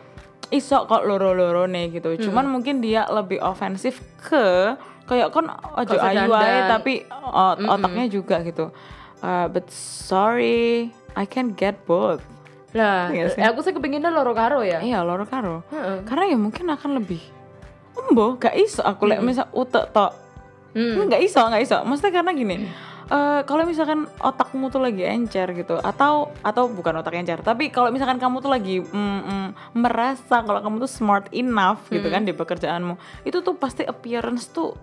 iso 0.52 0.84
kok 0.84 1.02
loro-loro 1.02 1.66
nih 1.66 1.90
gitu. 1.94 2.16
Cuman 2.22 2.46
mungkin 2.46 2.80
dia 2.80 3.08
lebih 3.08 3.40
ofensif 3.40 3.98
ke 4.20 4.76
kayak 5.04 5.32
kan 5.32 5.48
ojo 5.76 5.96
ayu 5.98 6.30
aja 6.30 6.70
tapi 6.70 7.04
ot- 7.10 7.60
otaknya 7.62 8.06
juga 8.06 8.40
gitu. 8.42 8.70
Uh, 9.20 9.46
but 9.48 9.66
sorry, 9.72 10.90
I 11.14 11.24
can 11.24 11.52
get 11.52 11.80
both. 11.84 12.20
Lah, 12.72 13.08
Iya 13.10 13.28
sih. 13.30 13.38
eh, 13.38 13.46
aku 13.46 13.60
sih 13.62 13.72
kepinginnya 13.72 14.10
loro 14.10 14.32
karo 14.32 14.60
ya. 14.62 14.80
Iya 14.80 15.02
loro 15.02 15.24
karo. 15.24 15.64
Heeh. 15.70 16.04
Karena 16.04 16.24
ya 16.26 16.38
mungkin 16.38 16.68
akan 16.68 16.92
lebih 16.98 17.20
embo 17.94 18.36
gak 18.36 18.56
iso 18.56 18.80
aku 18.82 19.04
lek 19.06 19.20
misal 19.20 19.48
utek 19.52 19.92
tok 19.92 20.16
Hmm. 20.72 21.04
nggak 21.04 21.20
iso 21.20 21.44
nggak 21.44 21.62
iso 21.62 21.84
maksudnya 21.84 22.16
karena 22.16 22.32
gini 22.32 22.56
eh, 23.12 23.42
kalau 23.44 23.64
misalkan 23.68 24.08
otakmu 24.18 24.72
tuh 24.72 24.80
lagi 24.80 25.04
encer 25.04 25.52
gitu 25.52 25.76
atau 25.78 26.32
atau 26.42 26.72
bukan 26.72 27.04
otak 27.04 27.20
encer 27.20 27.44
tapi 27.44 27.68
kalau 27.68 27.92
misalkan 27.92 28.18
kamu 28.18 28.40
tuh 28.40 28.52
lagi 28.52 28.80
mm, 28.80 29.22
mm, 29.28 29.48
merasa 29.76 30.40
kalau 30.42 30.64
kamu 30.64 30.88
tuh 30.88 30.92
smart 30.92 31.28
enough 31.36 31.84
gitu 31.92 32.08
kan 32.08 32.24
di 32.24 32.32
pekerjaanmu 32.32 32.96
itu 33.28 33.44
tuh 33.44 33.54
pasti 33.60 33.84
appearance 33.84 34.48
tuh 34.50 34.74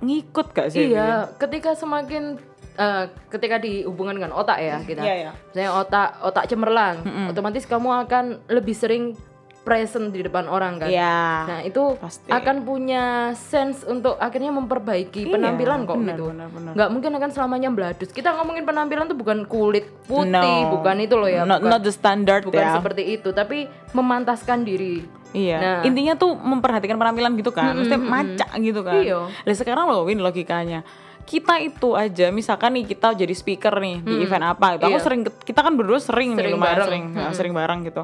ngikut 0.00 0.56
gak 0.56 0.68
sih 0.72 0.96
Iya, 0.96 1.28
ketika 1.36 1.76
semakin 1.76 2.40
eh, 2.80 3.04
ketika 3.28 3.60
dihubungkan 3.60 4.16
dengan 4.16 4.32
otak 4.32 4.56
ya 4.56 4.80
kita. 4.80 5.04
Iya, 5.04 5.14
iya. 5.28 5.30
Misalnya 5.52 5.70
otak 5.76 6.08
otak 6.24 6.48
cemerlang, 6.48 7.04
otomatis 7.28 7.68
kamu 7.68 8.08
akan 8.08 8.24
lebih 8.48 8.72
sering 8.72 9.12
present 9.60 10.08
di 10.08 10.20
depan 10.20 10.44
orang 10.44 10.78
kan. 10.78 10.88
Iya. 10.88 11.20
Nah, 11.44 11.60
itu 11.62 11.94
pasti. 11.94 12.26
akan 12.26 12.64
punya 12.64 13.04
sense 13.32 13.84
untuk 13.84 14.16
akhirnya 14.16 14.48
memperbaiki 14.50 15.24
Iya, 15.24 15.32
penampilan 15.32 15.84
kok 15.84 15.96
benar, 15.96 16.16
gitu. 16.16 16.24
benar. 16.32 16.72
Nggak 16.72 16.88
mungkin 16.90 17.10
akan 17.14 17.30
selamanya 17.30 17.68
beladus. 17.68 18.08
Kita 18.08 18.32
ngomongin 18.34 18.64
penampilan 18.64 19.04
tuh 19.06 19.14
bukan 19.14 19.44
kulit 19.44 19.84
putih, 20.04 20.32
No. 20.32 20.72
bukan 20.74 20.96
itu 20.98 21.14
loh 21.14 21.28
ya. 21.28 21.44
not, 21.44 21.60
bukan, 21.60 21.70
not 21.70 21.80
the 21.80 21.92
standard 21.92 22.42
bukan 22.42 22.56
ya 22.58 22.72
seperti 22.74 23.02
itu, 23.10 23.28
tapi 23.30 23.64
memantaskan 23.92 24.64
diri. 24.64 25.04
Iya, 25.30 25.56
Nah. 25.56 25.80
intinya 25.84 26.16
tuh 26.16 26.34
memperhatikan 26.34 26.96
penampilan 26.96 27.36
gitu 27.36 27.52
kan, 27.52 27.70
maksudnya 27.72 28.02
maca 28.02 28.48
gitu 28.58 28.80
kan. 28.80 28.98
Iya. 28.98 29.28
Lah 29.28 29.54
sekarang 29.54 29.86
loh 29.86 30.02
Win 30.02 30.18
logikanya. 30.18 30.82
Kita 31.20 31.62
itu 31.62 31.94
aja 31.94 32.32
misalkan 32.32 32.74
nih 32.74 32.88
kita 32.88 33.14
jadi 33.14 33.30
speaker 33.30 33.78
nih 33.78 34.02
di 34.02 34.18
event 34.18 34.42
apa 34.48 34.74
gitu. 34.74 34.88
Aku 34.88 34.98
Iya. 34.98 35.04
sering 35.04 35.20
kita 35.22 35.60
kan 35.60 35.78
berdua 35.78 36.02
sering, 36.02 36.34
nih 36.34 36.42
Sering 36.42 36.54
lumayan 36.56 36.74
bareng. 36.74 36.86
sering, 36.88 37.04
ya, 37.14 37.28
sering 37.30 37.52
bareng 37.52 37.80
gitu. 37.84 38.02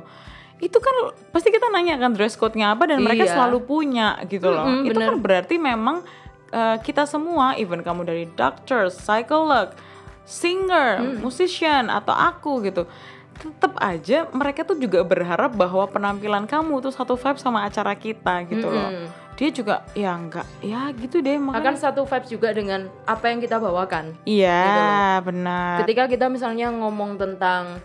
Itu 0.59 0.79
kan 0.79 0.95
pasti 1.29 1.49
kita 1.49 1.69
nanya 1.69 1.97
kan 1.97 2.11
dress 2.11 2.35
code-nya 2.35 2.73
apa 2.73 2.87
dan 2.87 3.01
mereka 3.01 3.25
Iya. 3.25 3.33
selalu 3.35 3.59
punya 3.63 4.17
gitu 4.25 4.49
loh. 4.49 4.65
Mm-mm, 4.65 4.85
itu 4.85 4.97
bener. 4.97 5.07
kan 5.07 5.17
berarti 5.21 5.55
memang 5.57 5.97
eh, 6.49 6.77
kita 6.79 7.05
semua 7.05 7.53
even 7.55 7.81
kamu 7.81 8.03
dari 8.03 8.25
doctor, 8.31 8.87
psycholog, 8.89 9.75
singer, 10.23 10.99
Mm. 10.99 11.19
musician 11.19 11.85
atau 11.87 12.13
aku 12.13 12.63
gitu 12.63 12.87
tetap 13.37 13.77
aja 13.77 14.25
mereka 14.31 14.65
tuh 14.65 14.75
juga 14.75 15.03
berharap 15.03 15.53
bahwa 15.53 15.85
penampilan 15.87 16.47
kamu 16.47 16.81
tuh 16.81 16.89
satu 16.89 17.15
vibe 17.15 17.37
sama 17.37 17.63
acara 17.63 17.93
kita 17.93 18.49
gitu 18.49 18.65
loh 18.67 18.89
Mm-mm. 18.89 19.13
dia 19.35 19.51
juga 19.51 19.85
ya 19.93 20.17
enggak 20.17 20.49
ya 20.63 20.89
gitu 20.95 21.21
deh 21.21 21.37
Akan 21.37 21.53
makanya 21.53 21.77
satu 21.77 22.03
vibes 22.03 22.31
juga 22.31 22.49
dengan 22.51 22.89
apa 23.05 23.29
yang 23.29 23.37
kita 23.39 23.61
bawakan. 23.61 24.17
iya 24.25 25.21
benar 25.21 25.85
Ketika 25.85 26.09
kita 26.09 26.27
misalnya 26.27 26.73
ngomong 26.73 27.21
tentang 27.21 27.77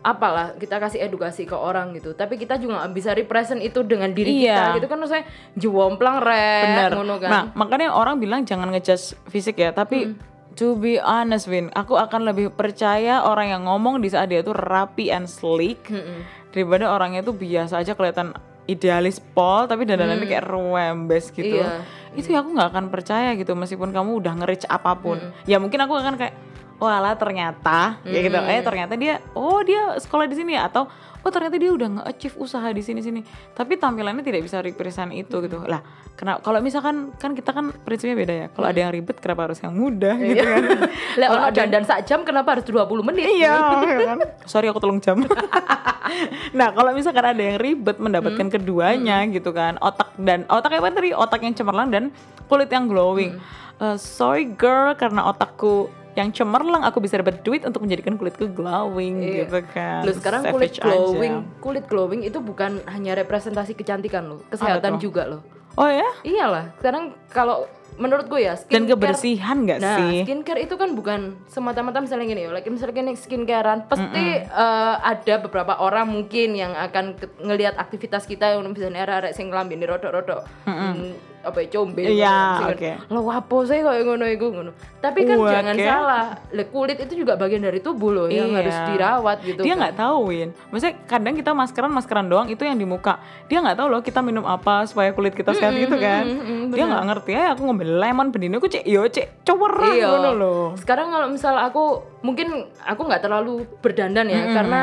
apalah 0.00 0.56
kita 0.56 0.80
kasih 0.80 1.04
edukasi 1.04 1.44
ke 1.44 1.52
orang 1.52 1.92
gitu. 1.92 2.16
Tapi 2.16 2.40
kita 2.40 2.56
juga 2.56 2.80
bisa 2.88 3.12
represent 3.12 3.60
itu 3.60 3.84
dengan 3.84 4.08
diri 4.10 4.32
Iya. 4.44 4.56
kita 4.56 4.64
gitu 4.80 4.86
kan 4.88 4.98
maksudnya 4.98 5.24
jomplang 5.54 6.18
rek 6.20 6.96
ngono 6.96 7.20
kan. 7.20 7.28
Nah 7.28 7.42
makanya 7.52 7.92
orang 7.92 8.16
bilang 8.16 8.42
jangan 8.42 8.72
ngejudge 8.72 9.16
fisik 9.28 9.60
ya 9.60 9.70
tapi 9.70 10.16
to 10.56 10.74
be 10.74 10.96
honest 10.96 11.46
Win 11.46 11.68
aku 11.72 11.94
akan 11.94 12.26
lebih 12.26 12.50
percaya 12.50 13.22
orang 13.22 13.52
yang 13.52 13.62
ngomong 13.68 14.00
di 14.00 14.08
saat 14.08 14.28
dia 14.28 14.40
tuh 14.40 14.56
rapi 14.56 15.12
and 15.12 15.28
sleek 15.28 15.84
Mm-mm. 15.86 16.24
daripada 16.50 16.90
orangnya 16.90 17.20
tuh 17.20 17.36
biasa 17.36 17.80
aja 17.80 17.92
kelihatan 17.92 18.32
idealis 18.66 19.18
pol 19.20 19.66
tapi 19.66 19.82
dandanannya 19.84 20.26
kayak 20.26 20.46
rembes 20.46 21.28
gitu. 21.30 21.60
Iya. 21.60 21.82
itu 22.10 22.34
ya 22.34 22.42
aku 22.42 22.50
nggak 22.58 22.68
akan 22.74 22.84
percaya 22.90 23.38
gitu 23.38 23.54
meskipun 23.54 23.94
kamu 23.94 24.18
udah 24.18 24.34
nge-reach 24.42 24.66
apa 24.66 24.98
pun. 24.98 25.18
Ya 25.46 25.62
mungkin 25.62 25.78
aku 25.78 25.94
akan 25.94 26.18
kayak 26.18 26.34
walah 26.80 27.14
ternyata. 27.14 28.00
Ya 28.08 28.18
gitu. 28.24 28.40
Eh 28.40 28.64
ternyata 28.64 28.96
dia 28.96 29.20
oh 29.36 29.60
dia 29.60 30.00
sekolah 30.00 30.24
di 30.24 30.34
sini 30.34 30.56
ya? 30.56 30.66
Atau 30.66 30.88
oh 31.20 31.28
ternyata 31.30 31.60
dia 31.60 31.68
udah 31.68 32.00
nge-achieve 32.00 32.40
usaha 32.40 32.64
di 32.72 32.80
sini 32.80 33.04
sini 33.04 33.20
tapi 33.52 33.76
tampilannya 33.76 34.24
tidak 34.24 34.40
bisa 34.40 34.64
represent 34.64 35.12
itu 35.12 35.44
gitu. 35.44 35.60
Lah 35.68 35.84
kenapa 36.16 36.40
kalau 36.40 36.64
misalkan 36.64 37.12
kan 37.20 37.36
kita 37.36 37.52
kan 37.52 37.70
prinsipnya 37.84 38.16
beda 38.16 38.34
ya. 38.34 38.46
Kalau 38.48 38.66
ada 38.66 38.80
yang 38.80 38.90
ribet 38.90 39.20
kenapa 39.20 39.52
harus 39.52 39.60
yang 39.60 39.76
mudah 39.76 40.16
gitu 40.16 40.40
kan? 40.40 40.64
Lah 41.20 41.28
ono 41.36 41.46
dandan 41.52 41.84
sak 41.84 42.08
jam 42.08 42.24
kenapa 42.24 42.56
harus 42.56 42.64
20 42.64 42.88
menit? 43.04 43.28
Iya, 43.28 43.52
ya 43.84 43.96
kan? 44.16 44.18
Sorry 44.48 44.72
aku 44.72 44.80
tolong 44.80 45.04
jam. 45.04 45.20
nah, 46.58 46.74
kalau 46.74 46.90
misalkan 46.92 47.24
ada 47.24 47.42
yang 47.42 47.58
ribet 47.58 47.96
mendapatkan 47.98 48.46
keduanya 48.50 49.24
gitu 49.28 49.50
kan, 49.50 49.78
otak 49.80 50.12
dan 50.18 50.44
otak 50.46 50.76
apa 50.76 50.90
tadi? 50.90 51.10
Otak 51.14 51.40
yang 51.42 51.54
cemerlang 51.54 51.88
dan 51.90 52.04
kulit 52.46 52.68
yang 52.68 52.90
glowing. 52.90 53.38
Eh, 53.80 53.96
sorry 53.96 54.44
girl, 54.44 54.92
karena 54.92 55.24
otakku 55.24 55.88
yang 56.18 56.34
cemerlang 56.34 56.82
aku 56.82 56.98
bisa 56.98 57.22
dapat 57.22 57.40
duit 57.46 57.62
untuk 57.62 57.86
menjadikan 57.86 58.18
kulitku 58.18 58.50
glowing 58.50 59.22
Iya. 59.22 59.46
gitu 59.46 59.60
kan. 59.70 60.02
Loh 60.02 60.14
sekarang 60.14 60.42
kulit 60.50 60.74
Savage 60.74 60.82
glowing, 60.82 61.34
aja. 61.40 61.58
kulit 61.62 61.84
glowing 61.86 62.20
itu 62.26 62.38
bukan 62.42 62.82
hanya 62.90 63.14
representasi 63.14 63.78
kecantikan 63.78 64.26
loh, 64.26 64.42
kesehatan 64.50 64.98
juga 64.98 65.30
loh. 65.30 65.40
Oh 65.78 65.86
ya? 65.86 66.06
Iyalah, 66.26 66.74
sekarang 66.82 67.14
kalau 67.30 67.70
menurut 68.00 68.26
gue 68.26 68.40
ya 68.40 68.56
Dan 68.56 68.88
skincare- 68.88 68.90
kebersihan 68.90 69.56
nggak 69.60 69.78
Nah, 69.78 69.96
sih? 70.00 70.16
skincare 70.24 70.60
itu 70.60 70.74
kan 70.74 70.90
bukan 70.90 71.20
semata-mata 71.44 72.00
misalnya 72.00 72.26
gini 72.26 72.42
ya, 72.42 72.50
like 72.50 72.64
misalnya 72.64 72.96
gini 72.96 73.12
skincarean, 73.14 73.84
pasti 73.84 74.24
eh, 74.40 74.94
ada 74.96 75.34
beberapa 75.38 75.76
orang 75.76 76.08
mungkin 76.08 76.54
yang 76.54 76.72
akan 76.72 77.14
ngelihat 77.38 77.76
aktivitas 77.76 78.24
kita 78.24 78.56
yang 78.56 78.64
misalnya 78.66 79.04
arek-arek 79.04 79.32
sing 79.32 79.48
lambene 79.48 79.84
rodok-rodok. 79.84 80.48
Hmm, 80.64 81.12
apa 81.40 81.58
ya 81.58 81.68
combe 81.70 82.02
Iya, 82.02 82.36
sing- 82.54 82.70
oke. 82.70 82.90
Lo 83.08 83.20
wapo 83.22 83.56
sih 83.62 83.78
kayak 83.78 84.02
ngono 84.02 84.24
iku 84.26 84.46
ngono. 84.50 84.70
Tapi 84.98 85.24
kan 85.24 85.36
Wah, 85.36 85.48
jangan 85.50 85.72
oke. 85.72 85.86
salah, 85.86 86.24
le 86.50 86.64
kulit 86.66 86.98
itu 86.98 87.14
juga 87.16 87.32
bagian 87.34 87.60
dari 87.60 87.78
tubuh 87.78 88.10
loh 88.10 88.26
yang 88.26 88.48
Iya. 88.48 88.58
harus 88.58 88.76
dirawat 88.86 89.38
gitu. 89.40 89.60
dia 89.60 89.72
kan. 89.72 89.80
nggak 89.80 89.96
tahu 89.96 90.16
Win 90.26 90.48
maksudnya 90.66 90.94
kadang 91.04 91.32
kita 91.32 91.50
maskeran 91.50 91.88
maskeran 91.90 92.26
doang 92.26 92.46
itu 92.46 92.60
yang 92.60 92.74
di 92.74 92.84
muka 92.84 93.16
dia 93.46 93.58
nggak 93.58 93.74
tahu 93.74 93.88
loh 93.88 94.00
kita 94.00 94.20
minum 94.20 94.44
apa 94.44 94.84
supaya 94.84 95.10
kulit 95.10 95.32
kita 95.32 95.50
sehat 95.50 95.72
gitu 95.74 95.96
kan 95.96 96.28
dia 96.68 96.84
nggak 96.84 97.04
ngerti 97.06 97.30
ya 97.32 97.44
aku 97.50 97.64
ngambil 97.64 97.88
lemon 97.96 98.28
benih 98.28 98.52
aku 98.52 98.68
cek 98.68 98.84
yo 98.84 99.02
cek 99.04 99.42
coweran 99.42 99.90
Iya. 99.90 100.06
ngono 100.10 100.30
loh 100.34 100.64
Sekarang 100.76 101.08
kalau 101.08 101.26
misal 101.26 101.56
aku 101.56 101.84
mungkin 102.20 102.52
aku 102.78 103.00
nggak 103.02 103.22
terlalu 103.22 103.64
berdandan 103.80 104.26
ya 104.26 104.52
karena 104.52 104.80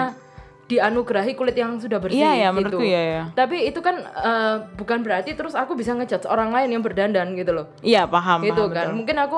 dianugerahi 0.67 1.31
kulit 1.33 1.55
yang 1.55 1.79
sudah 1.79 1.97
bersih 1.97 2.19
Iya, 2.19 2.31
ya, 2.35 2.49
gitu. 2.51 2.77
iya, 2.83 3.01
ya. 3.01 3.23
Tapi 3.31 3.71
itu 3.71 3.79
kan 3.79 4.03
eh, 4.03 4.55
bukan 4.75 4.99
berarti 5.01 5.31
terus 5.33 5.55
aku 5.55 5.73
bisa 5.73 5.95
ngejudge 5.95 6.27
orang 6.27 6.51
lain 6.51 6.75
yang 6.75 6.83
berdandan 6.83 7.33
gitu 7.33 7.55
loh. 7.55 7.65
iya 7.79 8.03
paham 8.03 8.43
gitu 8.43 8.67
paham, 8.67 8.75
kan. 8.75 8.85
betul. 8.91 8.97
Mungkin 8.99 9.17
aku 9.23 9.37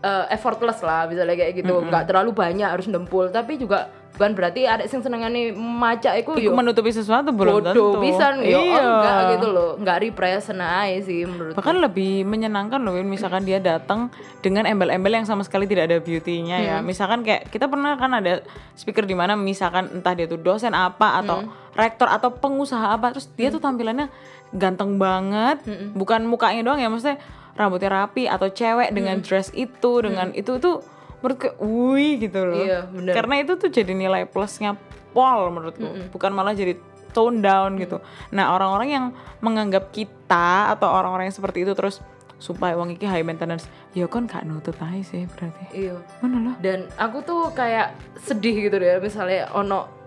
eh, 0.00 0.24
effortless 0.34 0.80
lah 0.80 1.06
misalnya 1.06 1.36
kayak 1.36 1.52
gitu. 1.60 1.74
nggak 1.84 2.04
terlalu 2.08 2.30
banyak 2.32 2.68
harus 2.68 2.88
dempul 2.88 3.28
tapi 3.28 3.60
juga 3.60 3.88
bukan 4.20 4.36
berarti 4.36 4.68
ada 4.68 4.84
sing 4.84 5.00
senengane 5.00 5.54
maca 5.56 6.12
iku 6.18 6.36
yo. 6.36 6.52
menutupi 6.52 6.92
sesuatu 6.92 7.32
belum 7.32 7.64
bodoh 7.64 7.72
tentu. 7.72 8.04
pisan 8.04 8.42
yo. 8.44 8.60
Iya. 8.60 8.82
enggak 8.84 9.18
gitu 9.38 9.46
loh. 9.48 9.70
Enggak 9.80 9.96
represent 10.04 10.60
aja 10.60 10.98
sih 11.00 11.24
menurut 11.24 11.56
bahkan 11.56 11.80
lebih 11.80 12.28
menyenangkan 12.28 12.84
loh 12.84 12.92
misalkan 13.00 13.48
dia 13.48 13.62
datang 13.62 14.12
dengan 14.44 14.68
embel-embel 14.68 15.22
yang 15.22 15.26
sama 15.28 15.40
sekali 15.40 15.64
tidak 15.64 15.88
ada 15.88 15.96
beauty-nya 16.04 16.56
ya. 16.60 16.76
Misalkan 16.84 17.24
kayak 17.24 17.48
kita 17.48 17.64
pernah 17.64 17.96
kan 17.96 18.12
ada 18.12 18.44
speaker 18.76 19.08
di 19.08 19.16
mana 19.16 19.38
misalkan 19.40 19.88
entah 19.88 20.12
dia 20.12 20.28
tuh 20.28 20.36
dosen 20.36 20.76
apa 20.76 21.24
atau 21.24 21.48
rektor 21.72 22.10
atau 22.10 22.34
pengusaha 22.34 22.92
apa 22.92 23.16
terus 23.16 23.30
dia 23.32 23.48
tuh 23.48 23.62
tampilannya 23.62 24.12
ganteng 24.50 24.98
banget 24.98 25.62
bukan 25.94 26.26
mukanya 26.26 26.66
doang 26.66 26.82
ya 26.82 26.90
maksudnya 26.90 27.22
rambutnya 27.58 27.90
rapi 27.90 28.26
atau 28.26 28.48
cewek 28.50 28.94
dengan 28.94 29.20
dress 29.20 29.50
itu 29.54 30.02
dengan 30.02 30.34
itu 30.34 30.58
tuh 30.58 30.82
menurut 31.20 31.36
kayak 31.36 31.56
wih 31.60 32.12
gitu 32.16 32.40
loh. 32.48 32.64
Iya, 32.64 32.80
bener. 32.88 33.12
karena 33.12 33.34
itu 33.44 33.52
tuh 33.60 33.68
jadi 33.68 33.92
nilai 33.92 34.24
plusnya 34.24 34.76
pol 35.12 35.50
menurutku 35.52 35.84
bukan 36.14 36.30
malah 36.32 36.54
jadi 36.56 36.78
tone 37.10 37.42
down 37.42 37.76
gitu. 37.76 37.98
Nah 38.30 38.54
orang-orang 38.54 38.88
yang 38.88 39.04
menganggap 39.42 39.90
kita 39.90 40.70
atau 40.72 40.88
orang-orang 40.88 41.28
yang 41.28 41.36
seperti 41.36 41.66
itu 41.66 41.74
terus 41.74 41.98
supaya 42.40 42.72
uang 42.78 42.96
iki 42.96 43.04
high 43.04 43.26
maintenance. 43.26 43.68
Ya 43.92 44.08
kan 44.08 44.24
gak 44.24 44.48
nutut 44.48 44.78
aja 44.80 45.02
sih 45.04 45.28
berarti. 45.28 45.64
Iya. 45.76 46.00
mana 46.24 46.38
lah 46.40 46.54
dan 46.62 46.88
aku 46.96 47.20
tuh 47.20 47.52
kayak 47.52 47.92
sedih 48.22 48.70
gitu 48.70 48.80
deh 48.80 48.96
misalnya 49.02 49.50
ono 49.52 49.99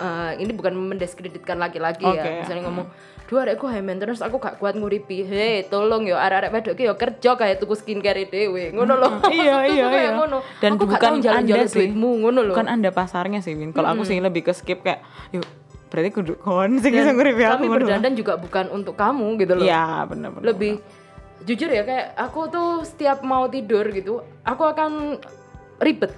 eh, 0.00 0.32
ini 0.40 0.52
bukan 0.56 0.72
mendiskreditkan 0.74 1.60
laki-laki 1.60 2.02
Oke, 2.08 2.18
ya 2.18 2.42
misalnya 2.42 2.66
ngomong 2.66 2.86
dua 3.30 3.46
adekku 3.46 3.70
high 3.70 3.84
maintenance 3.84 4.18
aku 4.26 4.42
gak 4.42 4.58
kuat 4.58 4.74
nguripi. 4.74 5.22
Hei 5.22 5.62
tolong 5.70 6.02
yo 6.02 6.18
arek-arek 6.18 6.50
wedok 6.50 6.74
yo 6.82 6.98
kerja 6.98 7.38
kayak 7.38 7.62
tuku 7.62 7.78
skincare 7.78 8.26
dhewe. 8.26 8.74
Ngono 8.74 8.98
loh 8.98 9.12
iya 9.30 9.62
iya 9.70 9.86
iya. 9.86 10.10
ngono. 10.18 10.42
Dan 10.58 10.74
aku 10.74 10.90
bukan 10.90 10.98
tau 10.98 11.22
jalan-jalan 11.22 11.62
anda 11.62 11.70
duitmu 11.70 12.10
ngono 12.26 12.40
loh 12.42 12.54
bukan 12.58 12.66
anda 12.66 12.90
pasarnya 12.90 13.38
sih 13.38 13.54
Win. 13.54 13.70
Kalau 13.70 13.86
aku 13.94 14.02
sih 14.02 14.18
lebih 14.18 14.50
ke 14.50 14.52
skip 14.56 14.82
kayak 14.82 15.06
yuk 15.30 15.46
berarti 15.90 16.10
kudu 16.14 16.34
kon 16.38 16.78
sih 16.78 16.90
bisa 16.94 17.10
nguripi 17.10 17.42
aku 17.42 17.66
kami 17.66 17.82
berdandan 17.82 18.14
juga 18.14 18.38
bukan 18.38 18.70
untuk 18.70 18.94
kamu 18.94 19.42
gitu 19.42 19.58
loh 19.58 19.66
iya 19.66 20.06
benar 20.06 20.30
benar 20.30 20.54
lebih 20.54 20.78
jujur 21.42 21.66
ya 21.66 21.82
kayak 21.82 22.14
aku 22.14 22.46
tuh 22.46 22.70
setiap 22.86 23.26
mau 23.26 23.50
tidur 23.50 23.82
gitu 23.90 24.22
aku 24.46 24.62
akan 24.70 25.18
ribet 25.82 26.14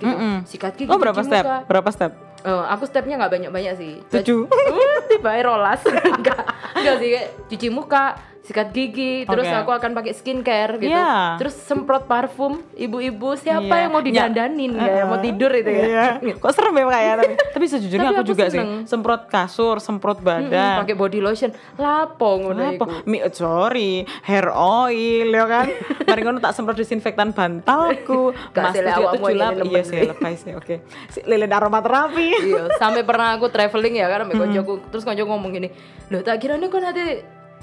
gitu. 0.00 0.08
Mm-mm. 0.08 0.34
sikat 0.48 0.72
gigi 0.80 0.88
oh 0.88 0.96
berapa 0.96 1.20
step? 1.20 1.44
muka. 1.44 1.56
berapa 1.68 1.90
step 1.92 2.12
Eh, 2.44 2.64
aku 2.68 2.84
stepnya 2.84 3.16
nggak 3.16 3.32
banyak-banyak 3.32 3.74
sih. 3.80 3.92
Tujuh 4.12 4.44
Uh, 4.74 5.00
tiba 5.08 5.32
rolas 5.40 5.80
enggak 5.88 6.44
enggak 6.76 6.96
sih 7.00 7.08
kayak 7.16 7.28
cuci 7.48 7.68
muka 7.72 8.16
sikat 8.44 8.70
gigi 8.70 9.24
terus 9.24 9.48
aku 9.48 9.72
akan 9.72 9.90
pakai 9.92 10.12
skincare 10.12 10.76
gitu 10.76 10.92
Iya. 10.92 11.36
terus 11.36 11.56
semprot 11.56 12.04
parfum 12.04 12.60
ibu-ibu 12.74 13.32
siapa 13.34 13.64
Iya. 13.66 13.80
yang 13.80 13.90
mau 13.90 13.98
Ya. 13.98 14.06
didandanin 14.06 14.70
nggak 14.70 14.92
yang 14.94 15.08
mau 15.08 15.18
tidur 15.18 15.50
itu 15.50 15.64
ya 15.66 15.84
Iya. 15.84 16.04
Kok 16.42 16.52
serem 16.52 16.74
ya 16.74 16.84
kayak 16.86 17.14
tapi. 17.16 17.32
Tapi 17.50 17.64
sejujurnya 17.66 18.04
Tapi 18.04 18.14
aku, 18.14 18.20
aku 18.20 18.30
juga 18.30 18.44
sih. 18.44 18.52
seneng. 18.54 18.84
Semprot 18.84 19.22
kasur, 19.26 19.76
semprot 19.78 20.18
badan. 20.20 20.76
pakai 20.78 20.92
body 20.92 21.18
lotion 21.18 21.50
lapo 21.74 22.30
ngono 22.38 22.62
iku. 22.70 22.84
Mi, 23.04 23.18
sorry, 23.30 23.92
hair 24.22 24.46
oil 24.50 25.28
ya 25.30 25.44
kan. 25.44 25.66
Mari 26.06 26.20
ngono 26.20 26.38
tak 26.38 26.52
semprot 26.52 26.76
disinfektan 26.76 27.32
bantalku. 27.32 28.36
Sih, 28.54 28.60
Mas 28.60 28.74
lek 28.74 28.84
tujuh 28.86 29.00
awakmu 29.00 29.26
tujuh 29.26 29.38
lap. 29.38 29.52
ini 29.54 29.68
Iya 29.70 29.82
sih, 29.82 29.96
sih. 29.96 30.06
lepas 30.06 30.34
sih. 30.36 30.52
Oke. 30.52 30.74
Si 31.08 31.18
lilin 31.24 31.48
aromaterapi. 31.48 32.28
iya 32.44 32.62
sampai 32.76 33.02
pernah 33.02 33.32
aku 33.32 33.48
traveling 33.48 33.94
ya 33.94 34.06
kan 34.06 34.24
sampai 34.24 34.36
koncoku 34.36 34.72
terus 34.90 35.02
koncoku 35.02 35.26
ngomong 35.26 35.50
gini 35.50 35.68
loh 36.08 36.20
tak 36.20 36.36
kiranya 36.38 36.66
kok 36.66 36.76
nanti 36.78 37.22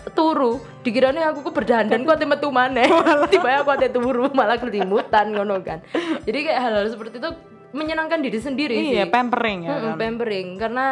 turu 0.10 0.58
dikiranya 0.82 1.30
aku 1.30 1.46
kok 1.46 1.54
berdandan 1.54 2.02
kok 2.02 2.18
metu 2.20 2.50
maneh 2.50 2.90
tiba 3.30 3.62
aku 3.62 3.70
ate 3.72 3.88
turu 3.88 4.28
malah 4.32 4.58
kelimutan 4.58 5.30
ngono 5.30 5.62
kan 5.62 5.80
jadi 6.24 6.40
kayak 6.44 6.60
hal-hal 6.60 6.86
seperti 6.88 7.18
itu 7.18 7.30
menyenangkan 7.72 8.20
diri 8.20 8.36
sendiri 8.36 8.74
Iya, 8.74 9.06
sih 9.06 9.10
pampering 9.10 9.60
ya 9.64 9.70
Mm-mm, 9.72 9.86
kan. 9.86 9.96
pampering 9.96 10.48
karena 10.58 10.86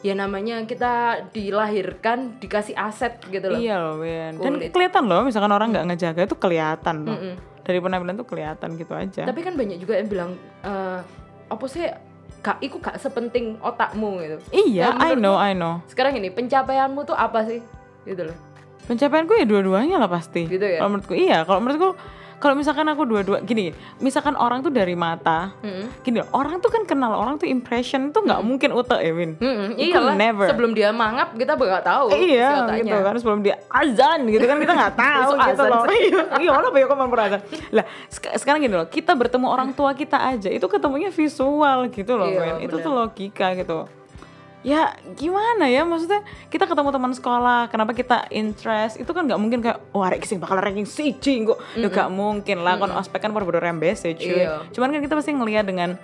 ya 0.00 0.14
namanya 0.14 0.56
kita 0.62 0.92
dilahirkan 1.28 2.38
dikasih 2.38 2.72
aset 2.72 3.20
gitu 3.24 3.46
loh 3.46 3.58
Iya 3.58 3.74
loh, 3.76 3.94
Win. 3.98 4.34
Dan 4.34 4.52
Kulit. 4.56 4.70
kelihatan 4.70 5.04
loh, 5.04 5.22
misalkan 5.22 5.50
orang 5.50 5.70
nggak 5.70 5.86
ngejaga 5.86 6.20
itu 6.24 6.34
kelihatan 6.34 6.96
loh. 7.04 7.18
Dari 7.62 7.78
penampilan 7.78 8.16
tuh 8.16 8.26
kelihatan 8.26 8.74
gitu 8.74 8.90
aja. 8.92 9.22
tapi 9.22 9.40
kan 9.40 9.54
banyak 9.54 9.78
juga 9.78 9.94
yang 9.94 10.08
bilang 10.08 10.30
eh 10.62 10.98
apa 11.46 11.64
sih 11.68 11.86
kak 12.40 12.58
iku 12.60 12.80
gak 12.80 12.98
sepenting 12.98 13.54
otakmu 13.60 14.18
gitu 14.18 14.36
iya, 14.50 14.90
Ya, 14.90 14.98
I 14.98 15.14
know, 15.14 15.36
I 15.36 15.52
know. 15.52 15.78
sekarang 15.86 16.16
ini 16.16 16.26
pencapaianmu 16.28 17.04
tuh 17.04 17.14
apa 17.14 17.44
sih 17.44 17.62
gitu 18.02 18.26
loh 18.26 18.36
Pencapaianku 18.82 19.32
ya 19.34 19.44
dua-duanya 19.44 19.96
lah 19.96 20.10
pasti. 20.10 20.44
Gitu 20.44 20.62
ya? 20.62 20.78
Kalau 20.78 20.90
menurutku 20.90 21.14
iya. 21.14 21.38
Kalau 21.42 21.60
menurutku 21.60 21.90
kalau 22.42 22.58
misalkan 22.58 22.82
aku 22.90 23.06
dua-dua 23.06 23.38
gini, 23.38 23.70
misalkan 24.02 24.34
orang 24.34 24.66
tuh 24.66 24.74
dari 24.74 24.98
mata, 24.98 25.54
gini 26.02 26.18
loh, 26.18 26.26
orang 26.34 26.58
tuh 26.58 26.74
kan 26.74 26.82
kenal 26.82 27.14
orang 27.14 27.38
tuh 27.38 27.46
impression 27.46 28.10
tuh 28.10 28.26
nggak 28.26 28.42
mungkin 28.42 28.74
utek 28.74 28.98
ya 28.98 29.14
Win. 29.14 29.38
Hmm, 29.38 29.78
Iku 29.78 29.94
iyalah. 29.94 30.18
never. 30.18 30.50
Sebelum 30.50 30.74
dia 30.74 30.90
mangap 30.90 31.38
kita 31.38 31.54
nggak 31.54 31.86
tahu 31.86 32.10
isi 32.10 32.34
iya 32.34 32.66
gitu 32.74 32.98
kan 32.98 33.14
sebelum 33.14 33.40
dia 33.46 33.62
azan 33.70 34.26
gitu 34.26 34.42
kan 34.42 34.58
kita 34.58 34.72
nggak 34.74 34.94
tahu 35.06 35.30
gitu 35.38 35.62
loh 35.62 35.84
iya 35.86 36.22
iya 36.42 36.50
apa 36.50 36.74
ya 36.74 36.84
kok 36.90 36.98
mau 36.98 37.06
azan 37.14 37.40
lah 37.70 37.86
sek- 38.10 38.34
sekarang 38.34 38.58
gini 38.58 38.74
loh 38.74 38.90
kita 38.90 39.14
bertemu 39.14 39.46
orang 39.46 39.70
tua 39.70 39.94
kita 39.94 40.18
aja 40.18 40.50
itu 40.50 40.66
ketemunya 40.66 41.14
visual 41.14 41.86
gitu 41.94 42.18
loh 42.18 42.26
Iya, 42.26 42.58
itu 42.58 42.74
tuh 42.74 42.90
logika 42.90 43.54
gitu 43.54 43.86
ya 44.62 44.94
gimana 45.18 45.66
ya? 45.68 45.82
Maksudnya 45.82 46.22
kita 46.48 46.64
ketemu 46.66 46.90
teman 46.94 47.12
sekolah 47.12 47.68
kenapa 47.68 47.92
kita 47.92 48.26
interest? 48.30 48.98
Itu 48.98 49.10
kan 49.14 49.26
nggak 49.26 49.38
mungkin 49.38 49.58
kayak 49.60 49.92
wah 49.94 50.10
oh, 50.10 50.22
sing 50.26 50.38
bakal 50.38 50.58
ranking 50.58 50.86
siji 50.88 51.42
kok. 51.46 51.58
Ya 51.76 51.86
nggak 51.90 52.10
mungkin 52.10 52.62
lah. 52.62 52.78
Kan 52.78 52.90
ospek 52.94 53.20
kan 53.22 53.34
baru 53.34 53.50
rembes 53.58 54.06
ya 54.06 54.14
cuy. 54.14 54.32
Iya. 54.42 54.54
cuman 54.72 54.88
kan 54.94 55.00
kita 55.02 55.14
pasti 55.18 55.30
ngelihat 55.34 55.66
dengan 55.68 55.98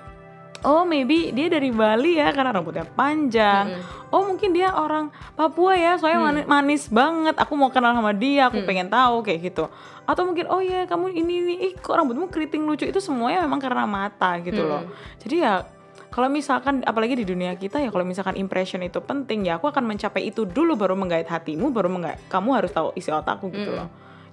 Oh 0.67 0.83
maybe 0.83 1.31
dia 1.31 1.47
dari 1.47 1.71
Bali 1.71 2.19
ya 2.19 2.35
karena 2.35 2.51
rambutnya 2.51 2.83
panjang. 2.83 3.79
Oh 4.11 4.27
mungkin 4.27 4.51
dia 4.51 4.75
orang 4.75 5.15
Papua 5.39 5.79
ya 5.79 5.95
soalnya 5.95 6.19
mani- 6.19 6.49
manis, 6.51 6.91
banget. 6.91 7.39
Aku 7.39 7.55
mau 7.55 7.71
kenal 7.71 7.95
sama 7.95 8.11
dia, 8.11 8.51
aku 8.51 8.67
pengen 8.67 8.91
tahu 8.91 9.23
kayak 9.23 9.55
gitu. 9.55 9.71
Atau 10.03 10.27
mungkin 10.27 10.51
oh 10.51 10.59
ya 10.59 10.83
kamu 10.91 11.15
ini 11.15 11.33
ini, 11.47 11.55
ih 11.63 11.73
kok 11.79 11.95
rambutmu 11.95 12.27
keriting 12.27 12.67
lucu? 12.67 12.91
Itu 12.91 12.99
semuanya 12.99 13.47
memang 13.47 13.63
karena 13.63 13.87
mata 13.87 14.35
gitu 14.43 14.67
loh. 14.67 14.83
Jadi 15.23 15.47
ya 15.47 15.63
kalau 16.09 16.27
misalkan 16.27 16.81
apalagi 16.83 17.15
di 17.15 17.25
dunia 17.25 17.53
kita 17.53 17.79
ya 17.79 17.89
kalau 17.89 18.03
misalkan 18.03 18.35
impression 18.35 18.81
itu 18.81 18.99
penting 18.99 19.45
ya 19.45 19.57
aku 19.57 19.67
akan 19.67 19.85
mencapai 19.85 20.25
itu 20.25 20.43
dulu 20.43 20.75
baru 20.75 20.93
menggait 20.93 21.25
hatimu 21.25 21.69
baru 21.69 21.87
menggait 21.87 22.17
kamu 22.27 22.49
harus 22.55 22.71
tahu 22.71 22.93
isi 22.93 23.09
otakku 23.09 23.49
gitu 23.51 23.73
loh. 23.73 23.89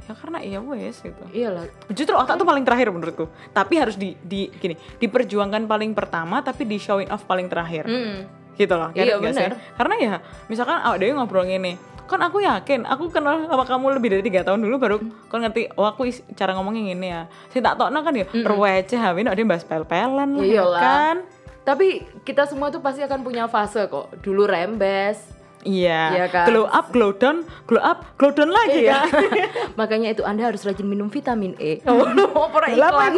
Ya 0.06 0.14
karena 0.14 0.38
iya 0.38 0.62
wes 0.62 1.02
gitu. 1.02 1.24
Iyalah. 1.30 1.66
justru 1.90 2.14
otak 2.14 2.38
tuh 2.38 2.46
paling 2.46 2.62
terakhir 2.62 2.90
menurutku. 2.90 3.26
Tapi 3.52 3.74
harus 3.76 3.96
di 3.96 4.14
di 4.18 4.48
gini 4.52 4.74
diperjuangkan 4.96 5.66
paling 5.66 5.92
pertama 5.92 6.40
tapi 6.40 6.64
di 6.64 6.78
showing 6.78 7.10
off 7.10 7.24
paling 7.24 7.46
terakhir. 7.46 7.86
Mm. 7.86 8.20
gitu 8.56 8.72
loh 8.72 8.88
Iya, 8.96 9.20
nggak 9.20 9.36
sih? 9.36 9.52
bener. 9.52 9.60
karena 9.76 9.96
ya 10.00 10.14
misalkan 10.48 10.80
awak 10.80 10.96
dewi 10.96 11.12
ngobrol 11.12 11.44
gini 11.44 11.76
kan 12.08 12.24
aku 12.24 12.40
yakin 12.40 12.88
aku 12.88 13.12
kenal 13.12 13.44
sama 13.44 13.68
kamu 13.68 14.00
lebih 14.00 14.16
dari 14.16 14.24
tiga 14.24 14.48
tahun 14.48 14.64
dulu 14.64 14.76
baru 14.80 14.96
kan 15.28 15.44
ngerti 15.44 15.76
oh 15.76 15.84
aku 15.84 16.08
is- 16.08 16.24
cara 16.38 16.56
ngomongnya 16.56 16.88
gini 16.88 17.08
ya. 17.10 17.28
Si 17.52 17.60
tak 17.60 17.76
tokno 17.76 18.00
kan 18.00 18.16
ya 18.16 18.24
receh 18.32 18.96
hawin 18.96 19.28
ada 19.28 19.44
bahas 19.44 19.68
pel-pelan 19.68 20.40
lah, 20.40 20.46
ya 20.48 20.64
kan 20.72 21.16
Tapi 21.65 21.88
kita 22.21 22.45
semua 22.45 22.69
tuh 22.69 22.80
pasti 22.80 23.01
akan 23.01 23.19
punya 23.19 23.49
fase 23.49 23.86
kok. 23.86 24.21
Dulu 24.21 24.45
rembes. 24.45 25.34
iya 25.65 26.13
Iya 26.13 26.25
kan? 26.30 26.45
glow 26.45 26.69
up 26.69 26.93
glow 26.93 27.10
down 27.12 27.41
glow 27.65 27.82
up 27.82 28.06
glow 28.15 28.30
down 28.30 28.54
lagi 28.54 28.86
Iya. 28.86 29.01
kan 29.01 29.25
Makanya 29.82 30.13
itu 30.13 30.21
Anda 30.21 30.45
harus 30.45 30.62
rajin 30.62 30.86
minum 30.86 31.10
vitamin 31.10 31.58
E. 31.58 31.82
Oh, 31.89 32.06
pernah 32.47 32.69
iklan. 32.69 33.17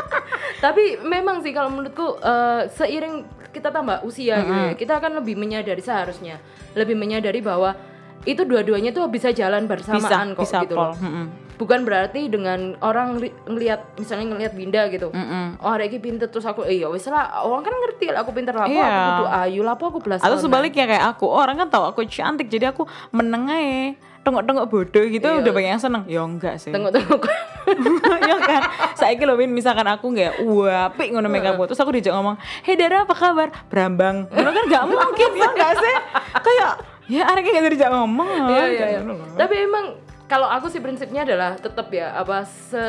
Tapi 0.64 0.96
memang 0.98 1.44
sih 1.44 1.52
kalau 1.52 1.68
menurutku 1.68 2.16
eh, 2.18 2.72
seiring 2.72 3.22
kita 3.48 3.68
tambah 3.68 4.00
usia 4.02 4.40
gitu 4.40 4.60
ya, 4.62 4.74
kita 4.74 4.92
akan 4.96 5.20
lebih 5.20 5.34
menyadari 5.34 5.80
seharusnya 5.80 6.40
lebih 6.72 6.94
menyadari 6.94 7.40
bahwa 7.40 7.76
itu 8.24 8.42
dua-duanya 8.42 8.90
tuh 8.90 9.06
bisa 9.06 9.30
jalan 9.30 9.64
bisa 9.64 9.94
bersamaan 9.94 10.28
kok 10.32 10.42
bisa 10.42 10.58
gitu 10.62 10.74
loh. 10.74 10.94
Mm-mm. 10.96 11.26
Bukan 11.54 11.82
berarti 11.82 12.26
dengan 12.26 12.78
orang 12.78 13.18
li- 13.18 13.34
ngelihat 13.44 13.94
misalnya 13.94 14.30
ngelihat 14.30 14.52
Winda 14.52 14.86
gitu. 14.86 15.10
Mm-mm. 15.10 15.58
Oh, 15.58 15.68
hari 15.68 15.86
ini 15.86 15.98
pinter 15.98 16.26
terus 16.26 16.42
aku 16.42 16.62
iya 16.62 16.86
wis 16.86 17.02
lah 17.04 17.42
orang 17.42 17.62
kan 17.62 17.74
ngerti 17.74 18.06
lah 18.08 18.22
aku 18.22 18.30
pinter 18.30 18.52
lah 18.52 18.64
Iya. 18.64 18.78
aku 18.78 19.10
kudu 19.12 19.26
ayu 19.28 19.60
lah 19.60 19.74
aku 19.74 19.98
belas 20.00 20.18
atau 20.20 20.38
sebaliknya 20.38 20.86
kayak 20.86 21.04
aku 21.08 21.26
oh, 21.26 21.36
orang 21.36 21.56
kan 21.56 21.68
tahu 21.68 21.84
aku 21.84 22.06
cantik 22.06 22.46
jadi 22.46 22.70
aku 22.70 22.86
menengai 23.10 23.98
tengok-tengok 24.20 24.64
bodoh 24.66 25.04
gitu 25.04 25.24
Iya. 25.24 25.40
udah 25.40 25.52
banyak 25.52 25.70
yang 25.72 25.82
seneng 25.82 26.02
ya 26.04 26.22
enggak 26.22 26.54
sih 26.58 26.70
Tengok-tengok. 26.70 27.22
ya 28.28 28.36
kan 28.38 28.62
saya 28.94 29.18
loh 29.20 29.34
Win 29.34 29.50
misalkan 29.50 29.84
aku 29.84 30.08
nggak 30.08 30.40
wapik 30.40 31.10
ngono 31.10 31.26
make 31.26 31.42
up 31.42 31.58
terus 31.60 31.76
aku 31.76 31.92
dijak 31.92 32.12
ngomong 32.12 32.36
hei 32.62 32.74
Dara 32.74 33.02
apa 33.02 33.12
kabar 33.12 33.48
Brambang 33.66 34.24
ngono 34.26 34.50
kan 34.50 34.64
nggak 34.64 34.84
mungkin 34.86 35.30
ya 35.34 35.48
nggak 35.48 35.72
sih 35.76 35.94
kayak 36.38 36.72
ya 37.08 37.24
anaknya 37.24 37.64
nggak 37.64 37.74
dijak 37.74 37.90
ngomong 37.92 38.28
Iya, 38.52 38.64
iya, 38.68 38.86
iya. 38.92 39.00
Ngono 39.00 39.12
loh. 39.16 39.36
Tapi 39.36 39.54
emang 39.64 39.84
kalau 40.28 40.48
aku 40.48 40.68
sih 40.68 40.80
prinsipnya 40.84 41.24
adalah 41.24 41.56
tetap 41.56 41.88
ya 41.88 42.12
apa 42.12 42.44
se 42.44 42.80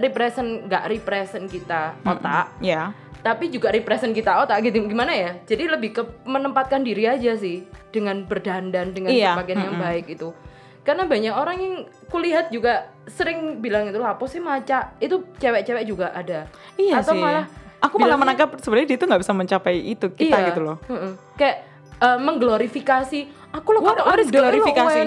represent 0.00 0.64
nggak 0.64 0.84
represent 0.88 1.44
kita 1.46 1.92
otak, 2.08 2.56
ya 2.64 2.90
tapi 3.20 3.52
juga 3.52 3.68
represent 3.68 4.16
kita 4.16 4.40
otak 4.40 4.64
gitu 4.64 4.80
gimana 4.88 5.12
ya? 5.12 5.36
Jadi 5.44 5.68
lebih 5.68 5.92
ke 5.92 6.02
menempatkan 6.24 6.80
diri 6.80 7.04
aja 7.04 7.36
sih 7.36 7.68
dengan 7.92 8.24
berdandan 8.24 8.96
dengan 8.96 9.12
Iya, 9.12 9.36
pakaian 9.36 9.60
yang 9.60 9.76
baik 9.76 10.08
itu. 10.08 10.32
Karena 10.80 11.04
banyak 11.04 11.34
orang 11.36 11.56
yang 11.60 11.74
kulihat 12.08 12.48
juga 12.48 12.88
sering 13.04 13.60
bilang 13.60 13.92
itu 13.92 14.00
apa 14.00 14.24
sih 14.24 14.40
maca 14.40 14.96
itu 15.04 15.20
cewek-cewek 15.36 15.84
juga 15.84 16.16
ada. 16.16 16.48
iya 16.80 17.04
Atau 17.04 17.12
sih 17.12 17.20
malah 17.20 17.44
aku 17.80 17.96
malah 18.00 18.16
menangkap 18.16 18.56
sebenarnya 18.60 18.96
dia 18.96 18.98
tuh 19.00 19.06
nggak 19.08 19.22
bisa 19.24 19.32
mencapai 19.36 19.76
itu 19.80 20.06
kita 20.12 20.36
iya, 20.40 20.48
gitu 20.52 20.60
loh 20.64 20.76
heeh. 20.88 21.12
Kayak 21.36 21.56
eh, 22.00 22.18
mengglorifikasi 22.20 23.20
aku 23.50 23.68
loh 23.74 23.80
What- 23.82 24.18
is 24.20 24.28
lo 24.30 24.40
glorifikasi? 24.40 25.00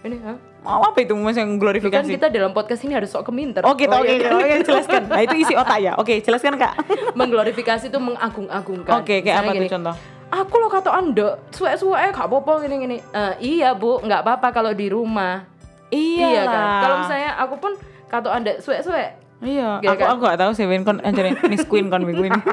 Ini 0.00 0.16
mau 0.60 0.80
apa 0.84 0.98
itu 1.00 1.16
mas 1.16 1.36
yang 1.36 1.56
Kan 1.56 1.60
glorifikasi 1.60 2.08
kita 2.08 2.28
dalam 2.28 2.52
podcast 2.52 2.84
ini 2.84 2.92
harus 2.92 3.08
sok 3.08 3.32
keminter. 3.32 3.64
Oh 3.64 3.72
gitu, 3.76 3.92
oke, 3.92 4.04
iya. 4.04 4.28
oke, 4.28 4.44
oke, 4.44 4.56
jelaskan. 4.64 5.02
Nah 5.08 5.20
itu 5.24 5.36
isi 5.40 5.54
otak 5.56 5.78
ya. 5.80 5.92
Oke, 5.96 6.20
jelaskan 6.20 6.60
kak. 6.60 6.72
Mengglorifikasi 7.18 7.88
itu 7.88 7.98
mengagung-agungkan. 8.00 9.00
Oke, 9.00 9.24
kayak 9.24 9.40
Misalnya 9.40 9.52
apa 9.52 9.52
tuh 9.56 9.72
contoh? 9.72 9.94
Aku 10.30 10.54
lo 10.62 10.68
kata 10.70 10.90
anda, 10.94 11.28
suwe-suwe 11.50 12.14
gak 12.14 12.28
apa-apa 12.28 12.62
gini-gini. 12.62 13.02
Eh, 13.02 13.34
iya 13.40 13.74
bu, 13.74 13.98
nggak 13.98 14.22
apa-apa 14.22 14.54
kalau 14.54 14.70
di 14.70 14.86
rumah. 14.86 15.42
Iya 15.90 16.46
kan. 16.46 16.64
Kalau 16.86 16.96
misalnya 17.02 17.30
aku 17.34 17.54
pun 17.58 17.72
kata 18.06 18.28
anda 18.30 18.52
suwe-suwe, 18.62 19.04
Iya, 19.40 19.80
Gitu 19.80 19.88
aku 19.88 20.02
kan? 20.04 20.08
aku 20.12 20.20
gak 20.28 20.38
tahu 20.40 20.52
sih 20.52 20.64
Win 20.68 20.84
kon 20.84 21.00
anjir 21.00 21.32
Miss 21.48 21.64
Queen 21.64 21.88
kon 21.88 22.04
Queen. 22.04 22.32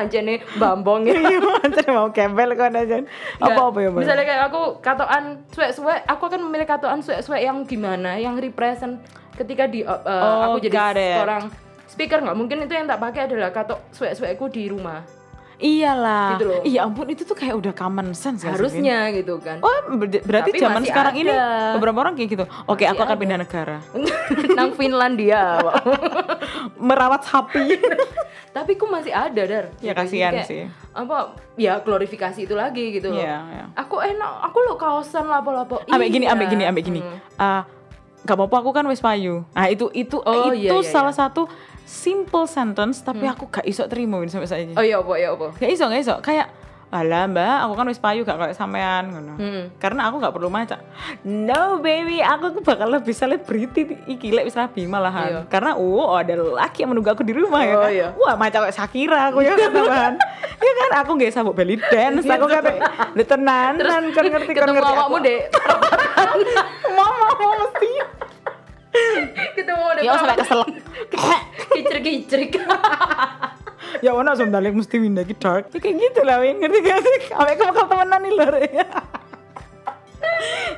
aja 0.00 0.18
nih 0.22 0.38
bambong 0.56 1.08
ya. 1.08 1.16
Iya, 1.24 1.38
anjir 1.64 1.86
mau 1.92 2.08
kembel 2.12 2.52
kon 2.56 2.76
aja. 2.76 3.00
Apa 3.40 3.60
apa 3.72 3.78
ya, 3.80 3.88
Bang? 3.92 4.02
Misalnya 4.04 4.24
kayak 4.28 4.42
aku 4.52 4.62
katoan 4.84 5.24
suwe-suwe, 5.52 5.96
aku 6.04 6.22
akan 6.28 6.40
memilih 6.48 6.68
katoan 6.68 7.00
suwe-suwe 7.00 7.40
yang 7.40 7.64
gimana, 7.64 8.20
yang 8.20 8.36
represent 8.36 9.00
ketika 9.36 9.64
di 9.64 9.80
uh, 9.84 9.96
uh, 9.96 10.20
Oh, 10.20 10.40
aku 10.56 10.68
jadi 10.68 11.16
seorang 11.16 11.48
speaker 11.88 12.20
nggak 12.22 12.36
mungkin 12.36 12.64
itu 12.64 12.72
yang 12.76 12.86
tak 12.86 13.00
pakai 13.00 13.26
adalah 13.26 13.50
kato 13.50 13.80
suwe-suweku 13.90 14.46
di 14.52 14.68
rumah. 14.68 15.19
Iyalah. 15.60 16.28
Gitu 16.34 16.44
loh. 16.46 16.60
Iya 16.62 16.80
ampun 16.82 17.06
itu 17.06 17.22
tuh 17.22 17.32
kayak 17.32 17.52
udah 17.54 17.72
common 17.72 18.10
sense? 18.12 18.42
Harusnya 18.42 19.12
gitu 19.12 19.36
kan. 19.38 19.60
Oh, 19.60 19.70
ber- 19.92 20.24
berarti 20.24 20.50
Tapi 20.50 20.58
zaman 20.58 20.82
sekarang 20.82 21.14
ini 21.14 21.28
ada. 21.28 21.76
beberapa 21.76 22.00
orang 22.00 22.16
kayak 22.16 22.28
gitu. 22.30 22.44
Oke, 22.64 22.82
Masih 22.82 22.90
aku 22.90 23.00
akan 23.02 23.12
ada. 23.12 23.20
pindah 23.20 23.38
negara. 23.38 23.76
Nang 24.56 24.72
Finlandia. 24.72 25.60
Merawat 26.80 27.22
sapi. 27.22 27.76
Tapi 28.56 28.74
ku 28.74 28.88
masih 28.88 29.12
ada 29.12 29.42
dar. 29.42 29.64
Ya, 29.78 29.92
kasihan 29.92 30.34
kayak, 30.34 30.48
sih. 30.48 30.66
Apa? 30.90 31.38
Ya 31.54 31.78
glorifikasi 31.78 32.40
itu 32.40 32.54
lagi 32.54 32.90
gitu 32.90 33.12
loh. 33.12 33.20
Iya, 33.20 33.36
iya. 33.46 33.64
Aku 33.76 34.00
enak, 34.00 34.32
aku 34.42 34.58
lo 34.60 34.74
kaosan 34.74 35.28
lapo-lapo. 35.28 35.78
ambek 35.86 36.08
gini, 36.10 36.24
Iya. 36.24 36.34
ambek 36.34 36.46
gini, 36.48 36.64
ambek 36.64 36.82
gini. 36.82 37.00
Hmm. 37.00 37.18
Ah, 37.36 37.62
gak 38.20 38.34
apa-apa 38.34 38.56
aku 38.58 38.70
kan 38.72 38.84
wis 38.84 38.98
payu. 38.98 39.46
Nah, 39.50 39.66
itu 39.66 39.86
itu 39.92 40.18
Oh, 40.18 40.50
itu 40.50 40.66
iya, 40.66 40.74
iya, 40.74 40.82
salah 40.82 41.08
iya. 41.08 41.20
satu 41.20 41.46
simple 41.90 42.46
sentence 42.46 43.02
tapi 43.02 43.26
aku 43.26 43.50
gak 43.50 43.66
iso 43.66 43.82
terima 43.90 44.22
sampai 44.24 44.62
ini. 44.62 44.72
Oh 44.78 44.84
iya 44.84 45.02
apa 45.02 45.12
ya 45.18 45.34
apa. 45.34 45.50
Gak 45.58 45.70
iso, 45.70 45.90
gak 45.90 46.00
iso. 46.00 46.14
Kayak 46.22 46.48
Alah 46.90 47.30
mbak, 47.30 47.46
aku 47.62 47.72
kan 47.78 47.86
wis 47.86 48.02
payu 48.02 48.26
gak 48.26 48.34
kayak 48.34 48.58
sampean 48.58 49.14
ngono. 49.14 49.38
Hmm. 49.38 49.70
Karena 49.78 50.10
aku 50.10 50.18
gak 50.18 50.34
perlu 50.34 50.50
maca. 50.50 50.82
No 51.22 51.78
baby, 51.78 52.18
aku 52.18 52.50
bakal 52.66 52.90
lebih 52.90 53.14
selebriti 53.14 53.86
iki 54.10 54.34
lek 54.34 54.50
wis 54.50 54.58
rabi 54.58 54.90
malahan. 54.90 55.30
Iya. 55.30 55.40
Karena 55.46 55.78
oh 55.78 56.18
ada 56.18 56.34
laki 56.34 56.82
yang 56.82 56.90
menunggu 56.90 57.14
aku 57.14 57.22
di 57.22 57.30
rumah 57.30 57.62
ya 57.62 57.74
Oh, 57.78 57.82
kan. 57.86 57.90
iya. 57.94 58.08
Wah, 58.18 58.34
maca 58.34 58.66
kayak 58.66 58.74
Shakira 58.74 59.30
aku 59.30 59.38
ya 59.38 59.54
kan 59.54 59.70
tambahan. 59.70 60.14
ya 60.58 60.72
kan 60.74 60.90
aku 60.98 61.10
gak 61.14 61.30
sabuk 61.30 61.54
belly 61.54 61.78
dance, 61.78 62.26
aku 62.26 62.46
kata 62.50 62.70
lu 63.14 63.22
tenanan 63.22 63.78
kan 64.10 64.24
ngerti 64.26 64.50
kan 64.50 64.66
ngerti 64.66 64.90
awakmu 64.90 65.22
aku. 65.22 65.26
deh. 65.30 65.40
Mama 66.98 67.28
mau 67.38 67.54
mesti. 67.54 67.90
Ketemu 69.54 69.86
deh. 69.94 70.02
Ya 70.02 70.18
sampai 70.18 70.36
kesel. 70.42 70.60
Kicrik-kicrik. 71.74 72.58
ya 74.04 74.10
ono 74.14 74.30
sebentar 74.34 74.62
mesti 74.62 74.96
winda 74.98 75.22
ki 75.26 75.34
dark. 75.38 75.70
Ya 75.74 75.78
kayak 75.78 75.96
gitu 75.98 76.20
lah 76.22 76.42
Win, 76.42 76.62
ngerti 76.62 76.78
gak 76.82 76.98
sih? 77.02 77.18
Sampai 77.32 77.54
aku 77.58 77.62
bakal 77.70 77.84
temenan 77.90 78.20
nih 78.22 78.32
lho. 78.34 78.46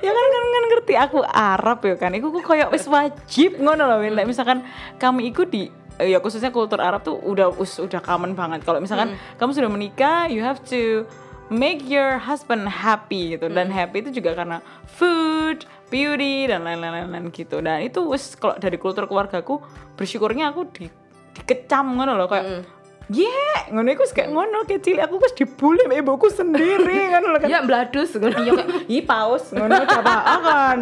ya 0.04 0.10
kan 0.10 0.26
kan 0.26 0.42
kan 0.42 0.64
ngerti 0.74 0.94
aku 0.98 1.18
Arab 1.26 1.78
ya 1.82 1.94
kan 1.98 2.14
iku 2.14 2.30
kok 2.34 2.46
kayak 2.46 2.68
wis 2.70 2.86
wajib 2.86 3.58
ngono 3.58 3.86
Win 4.02 4.14
Like, 4.14 4.30
misalkan 4.30 4.66
kami 4.98 5.30
ikut 5.30 5.50
di 5.50 5.70
eh, 5.98 6.14
ya 6.14 6.18
khususnya 6.18 6.50
kultur 6.50 6.82
Arab 6.82 7.06
tuh 7.06 7.18
udah 7.18 7.54
us, 7.58 7.78
udah 7.78 8.02
common 8.02 8.34
banget 8.34 8.66
kalau 8.66 8.82
misalkan 8.82 9.14
kamu 9.38 9.50
sudah 9.54 9.70
menikah 9.70 10.26
you 10.30 10.42
have 10.42 10.62
to 10.62 11.06
make 11.52 11.84
your 11.86 12.16
husband 12.16 12.64
happy 12.64 13.36
gitu 13.36 13.46
dan 13.52 13.68
happy 13.68 14.00
itu 14.00 14.22
juga 14.22 14.32
karena 14.32 14.58
food 14.88 15.68
beauty 15.92 16.48
dan 16.48 16.64
lain-lain 16.64 17.28
gitu. 17.28 17.60
Dan 17.60 17.84
itu 17.84 18.00
wis 18.08 18.32
kalau 18.40 18.56
dari 18.56 18.80
kultur 18.80 19.04
keluargaku 19.04 19.60
bersyukurnya 19.94 20.48
aku 20.56 20.64
di 20.72 20.88
dikecam 21.36 21.92
ngono 21.92 22.16
loh 22.16 22.28
kayak 22.28 22.64
Yeah, 23.12 23.68
ngono 23.68 23.92
iku 23.92 24.08
wis 24.08 24.14
kayak 24.16 24.32
ngono 24.32 24.64
kecil 24.64 24.96
aku 24.96 25.20
wis 25.20 25.36
dibully 25.36 25.84
sama 25.84 26.00
ibuku 26.00 26.32
sendiri 26.32 26.96
ngono 27.12 27.36
loh 27.36 27.40
kan 27.44 27.48
Ya 27.50 27.60
bladus 27.60 28.16
ngono. 28.16 28.32
iya 28.40 28.52
kayak 28.56 28.88
ih 28.88 29.04
paus 29.04 29.52
ngono 29.52 29.84
coba 29.84 30.14
kan 30.40 30.78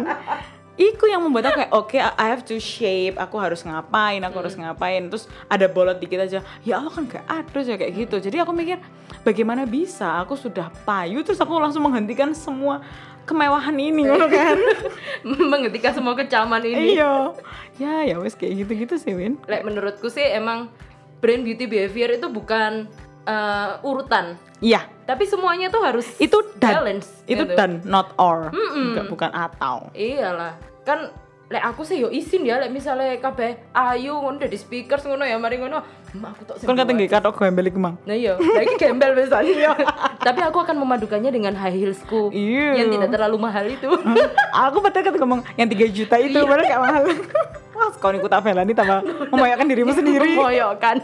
Iku 0.79 1.05
yang 1.05 1.21
membuat 1.21 1.51
aku 1.51 1.61
kayak 1.61 1.73
oke 1.75 1.97
I 1.99 2.25
have 2.31 2.47
to 2.47 2.55
shape 2.57 3.19
aku 3.19 3.35
harus 3.37 3.61
ngapain 3.61 4.23
aku 4.23 4.39
harus 4.39 4.55
ngapain. 4.55 5.11
Terus 5.11 5.27
ada 5.45 5.67
bolot 5.67 5.99
dikit 5.99 6.23
aja 6.23 6.39
ya 6.63 6.73
Allah 6.79 6.89
kan 6.89 7.05
gak 7.05 7.25
ada 7.27 7.59
ya 7.61 7.75
kayak 7.75 7.93
gitu. 7.93 8.15
Jadi 8.17 8.39
aku 8.41 8.55
mikir 8.55 8.79
bagaimana 9.21 9.67
bisa? 9.67 10.23
Aku 10.23 10.33
sudah 10.39 10.71
payu 10.87 11.21
terus 11.21 11.37
aku 11.37 11.53
langsung 11.59 11.83
menghentikan 11.85 12.31
semua 12.33 12.81
kemewahan 13.23 13.73
ini 13.73 14.01
ngono 14.03 14.27
kan 14.27 14.57
Menghentikan 15.51 15.93
semua 15.93 16.13
kecaman 16.13 16.61
ini. 16.61 16.95
iya 16.95 17.31
ya 17.77 17.95
ya 18.03 18.15
wes 18.17 18.33
kayak 18.33 18.65
gitu 18.65 18.71
gitu 18.77 18.95
sih 18.95 19.13
Win 19.13 19.37
Like, 19.45 19.61
menurutku 19.61 20.07
sih 20.07 20.23
emang 20.23 20.69
brand 21.17 21.41
beauty 21.41 21.65
behavior 21.65 22.09
itu 22.11 22.27
bukan 22.27 22.89
eh, 23.23 23.69
urutan. 23.81 24.35
iya 24.59 24.85
Tapi 25.03 25.25
semuanya 25.25 25.67
tuh 25.67 25.81
harus 25.81 26.07
itu 26.17 26.37
dan 26.57 26.81
balance. 26.81 27.09
itu 27.25 27.41
gitu. 27.41 27.53
dan 27.53 27.81
not 27.83 28.13
or 28.15 28.49
Enggak, 28.71 29.05
bukan 29.07 29.29
atau 29.29 29.89
Iyalah. 29.91 30.55
Kan 30.81 31.11
lek 31.51 31.63
aku 31.67 31.83
sih 31.83 31.99
yo 31.99 32.07
izin 32.07 32.47
ya 32.47 32.55
lek 32.57 32.71
misalnya 32.71 33.19
kabeh 33.19 33.59
ayu 33.75 34.15
ngono 34.15 34.39
di 34.39 34.55
speaker 34.55 34.95
ngono 35.03 35.27
ya 35.27 35.35
mari 35.35 35.59
ngono. 35.59 35.83
"Hmm, 36.11 36.23
aku 36.23 36.41
tok 36.47 36.55
sing 36.57 36.67
kata 36.67 36.87
buat." 36.87 36.95
nggak 36.95 37.11
katok 37.11 37.33
gembel 37.37 37.67
iku 37.67 37.79
mang 37.79 37.95
Nah 38.07 38.15
iya, 38.15 38.39
lagi 38.39 38.73
gembel 38.79 39.11
misalnya. 39.13 39.75
Tapi 40.27 40.39
aku 40.39 40.57
akan 40.59 40.79
memadukannya 40.79 41.27
dengan 41.27 41.51
high 41.53 41.75
heelsku 41.75 42.31
Iya. 42.31 42.79
yang 42.79 42.87
tidak 42.89 43.09
terlalu 43.11 43.37
mahal 43.37 43.65
itu. 43.67 43.89
aku 44.67 44.77
betul 44.79 45.01
kata 45.03 45.17
ngomong 45.19 45.43
yang 45.55 45.67
3 45.67 45.91
juta 45.91 46.15
itu 46.17 46.39
padahal 46.39 46.67
gak 46.67 46.81
mahal 46.81 47.03
wah 47.75 47.89
kau 47.97 48.13
ikut 48.13 48.29
Avelani 48.29 48.71
tambah 48.71 48.99
memoyakkan 49.27 49.65
dirimu 49.65 49.91
sendiri. 49.91 50.37
Moyokan. 50.37 51.01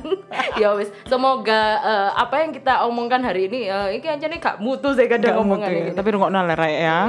ya 0.61 0.77
wis, 0.77 0.93
semoga 1.03 1.61
eh, 1.81 2.09
apa 2.13 2.45
yang 2.45 2.51
kita 2.53 2.85
omongkan 2.85 3.25
hari 3.25 3.49
ini 3.49 3.67
eh, 3.67 3.97
ini 3.97 4.07
aja 4.07 4.25
nih 4.29 4.39
gak 4.39 4.55
mutu 4.61 4.93
saya 4.93 5.09
kadang 5.09 5.41
omongan 5.41 5.67
ya, 5.67 5.79
ini. 5.81 5.91
tapi 5.91 6.07
rungokno 6.13 6.39
Rai 6.47 6.75
ya. 6.79 6.99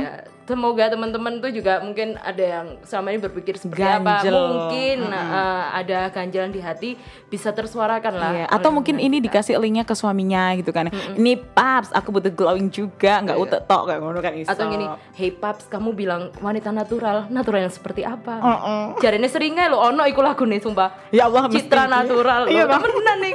Semoga 0.48 0.88
teman-teman 0.88 1.38
tuh 1.38 1.52
juga 1.52 1.78
mungkin 1.78 2.16
ada 2.18 2.40
yang 2.40 2.66
selama 2.82 3.12
ini 3.12 3.20
berpikir 3.20 3.54
seperti 3.54 3.84
apa 3.84 4.00
Ganjel. 4.18 4.32
mungkin 4.32 4.96
eh, 5.06 5.64
ada 5.76 6.08
ganjalan 6.08 6.48
di 6.48 6.58
hati 6.58 6.90
bisa 7.26 7.52
tersuarakan 7.52 8.12
lah 8.14 8.30
Iya, 8.32 8.46
atau 8.48 8.72
mungkin 8.72 8.96
teman 8.96 9.06
ini 9.06 9.16
kita. 9.18 9.24
dikasih 9.30 9.60
linknya 9.60 9.84
ke 9.84 9.92
suaminya 9.92 10.56
gitu 10.56 10.72
kan. 10.72 10.88
Ini 10.88 11.36
paps, 11.52 11.92
aku 11.92 12.08
butuh 12.10 12.32
glowing 12.32 12.68
juga, 12.68 13.20
nggak 13.20 13.36
utek 13.36 13.62
tok 13.62 13.82
kayak 13.86 14.00
ngono 14.00 14.18
kan 14.18 14.32
iso. 14.32 14.40
Iya. 14.40 14.56
atau 14.56 14.64
gini 14.66 14.86
hey 15.12 15.30
paps 15.30 15.68
kamu 15.68 15.92
bilang 15.92 16.32
wanita 16.38 16.72
natural 16.72 17.28
natural 17.28 17.60
yang 17.60 17.70
seperti 17.70 18.00
apa 18.00 18.38
Heeh. 18.38 18.84
jarene 18.98 19.28
seringnya 19.28 19.68
lo 19.68 19.82
ono 19.82 20.02
iku 20.02 20.24
lagu 20.24 20.42
nih 20.42 20.56
sumpah 20.56 21.10
Ya 21.10 21.26
Allah, 21.26 21.44
mesti 21.44 21.60
citra 21.60 21.84
iki. 21.84 21.92
natural 21.92 22.42
Iya, 22.48 22.64
Bang. 22.64 22.80
temenan 22.80 23.18
nih 23.18 23.34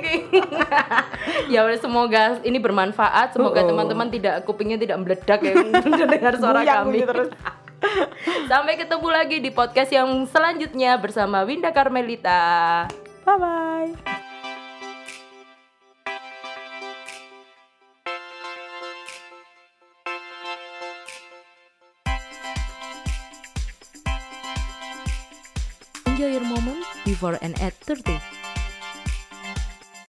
ya 1.53 1.61
semoga 1.75 2.41
ini 2.41 2.57
bermanfaat 2.57 3.33
semoga 3.33 3.61
teman-teman 3.61 4.07
tidak 4.09 4.41
kupingnya 4.43 4.75
tidak 4.75 4.97
meledak 4.97 5.39
ya 5.39 5.53
mendengar 5.83 6.33
suara 6.35 6.61
kami 6.63 7.02
terus. 7.05 7.29
sampai 8.51 8.79
ketemu 8.79 9.07
lagi 9.11 9.37
di 9.43 9.51
podcast 9.51 9.91
yang 9.91 10.07
selanjutnya 10.27 10.95
bersama 10.95 11.43
Winda 11.43 11.75
Carmelita 11.75 12.87
Bye 13.23 13.39
bye. 13.39 13.91
Enjoy 26.05 26.29
your 26.29 26.45
moment 26.45 26.85
before 27.05 27.39
and 27.41 27.55
at 27.63 27.73
30. 27.81 28.52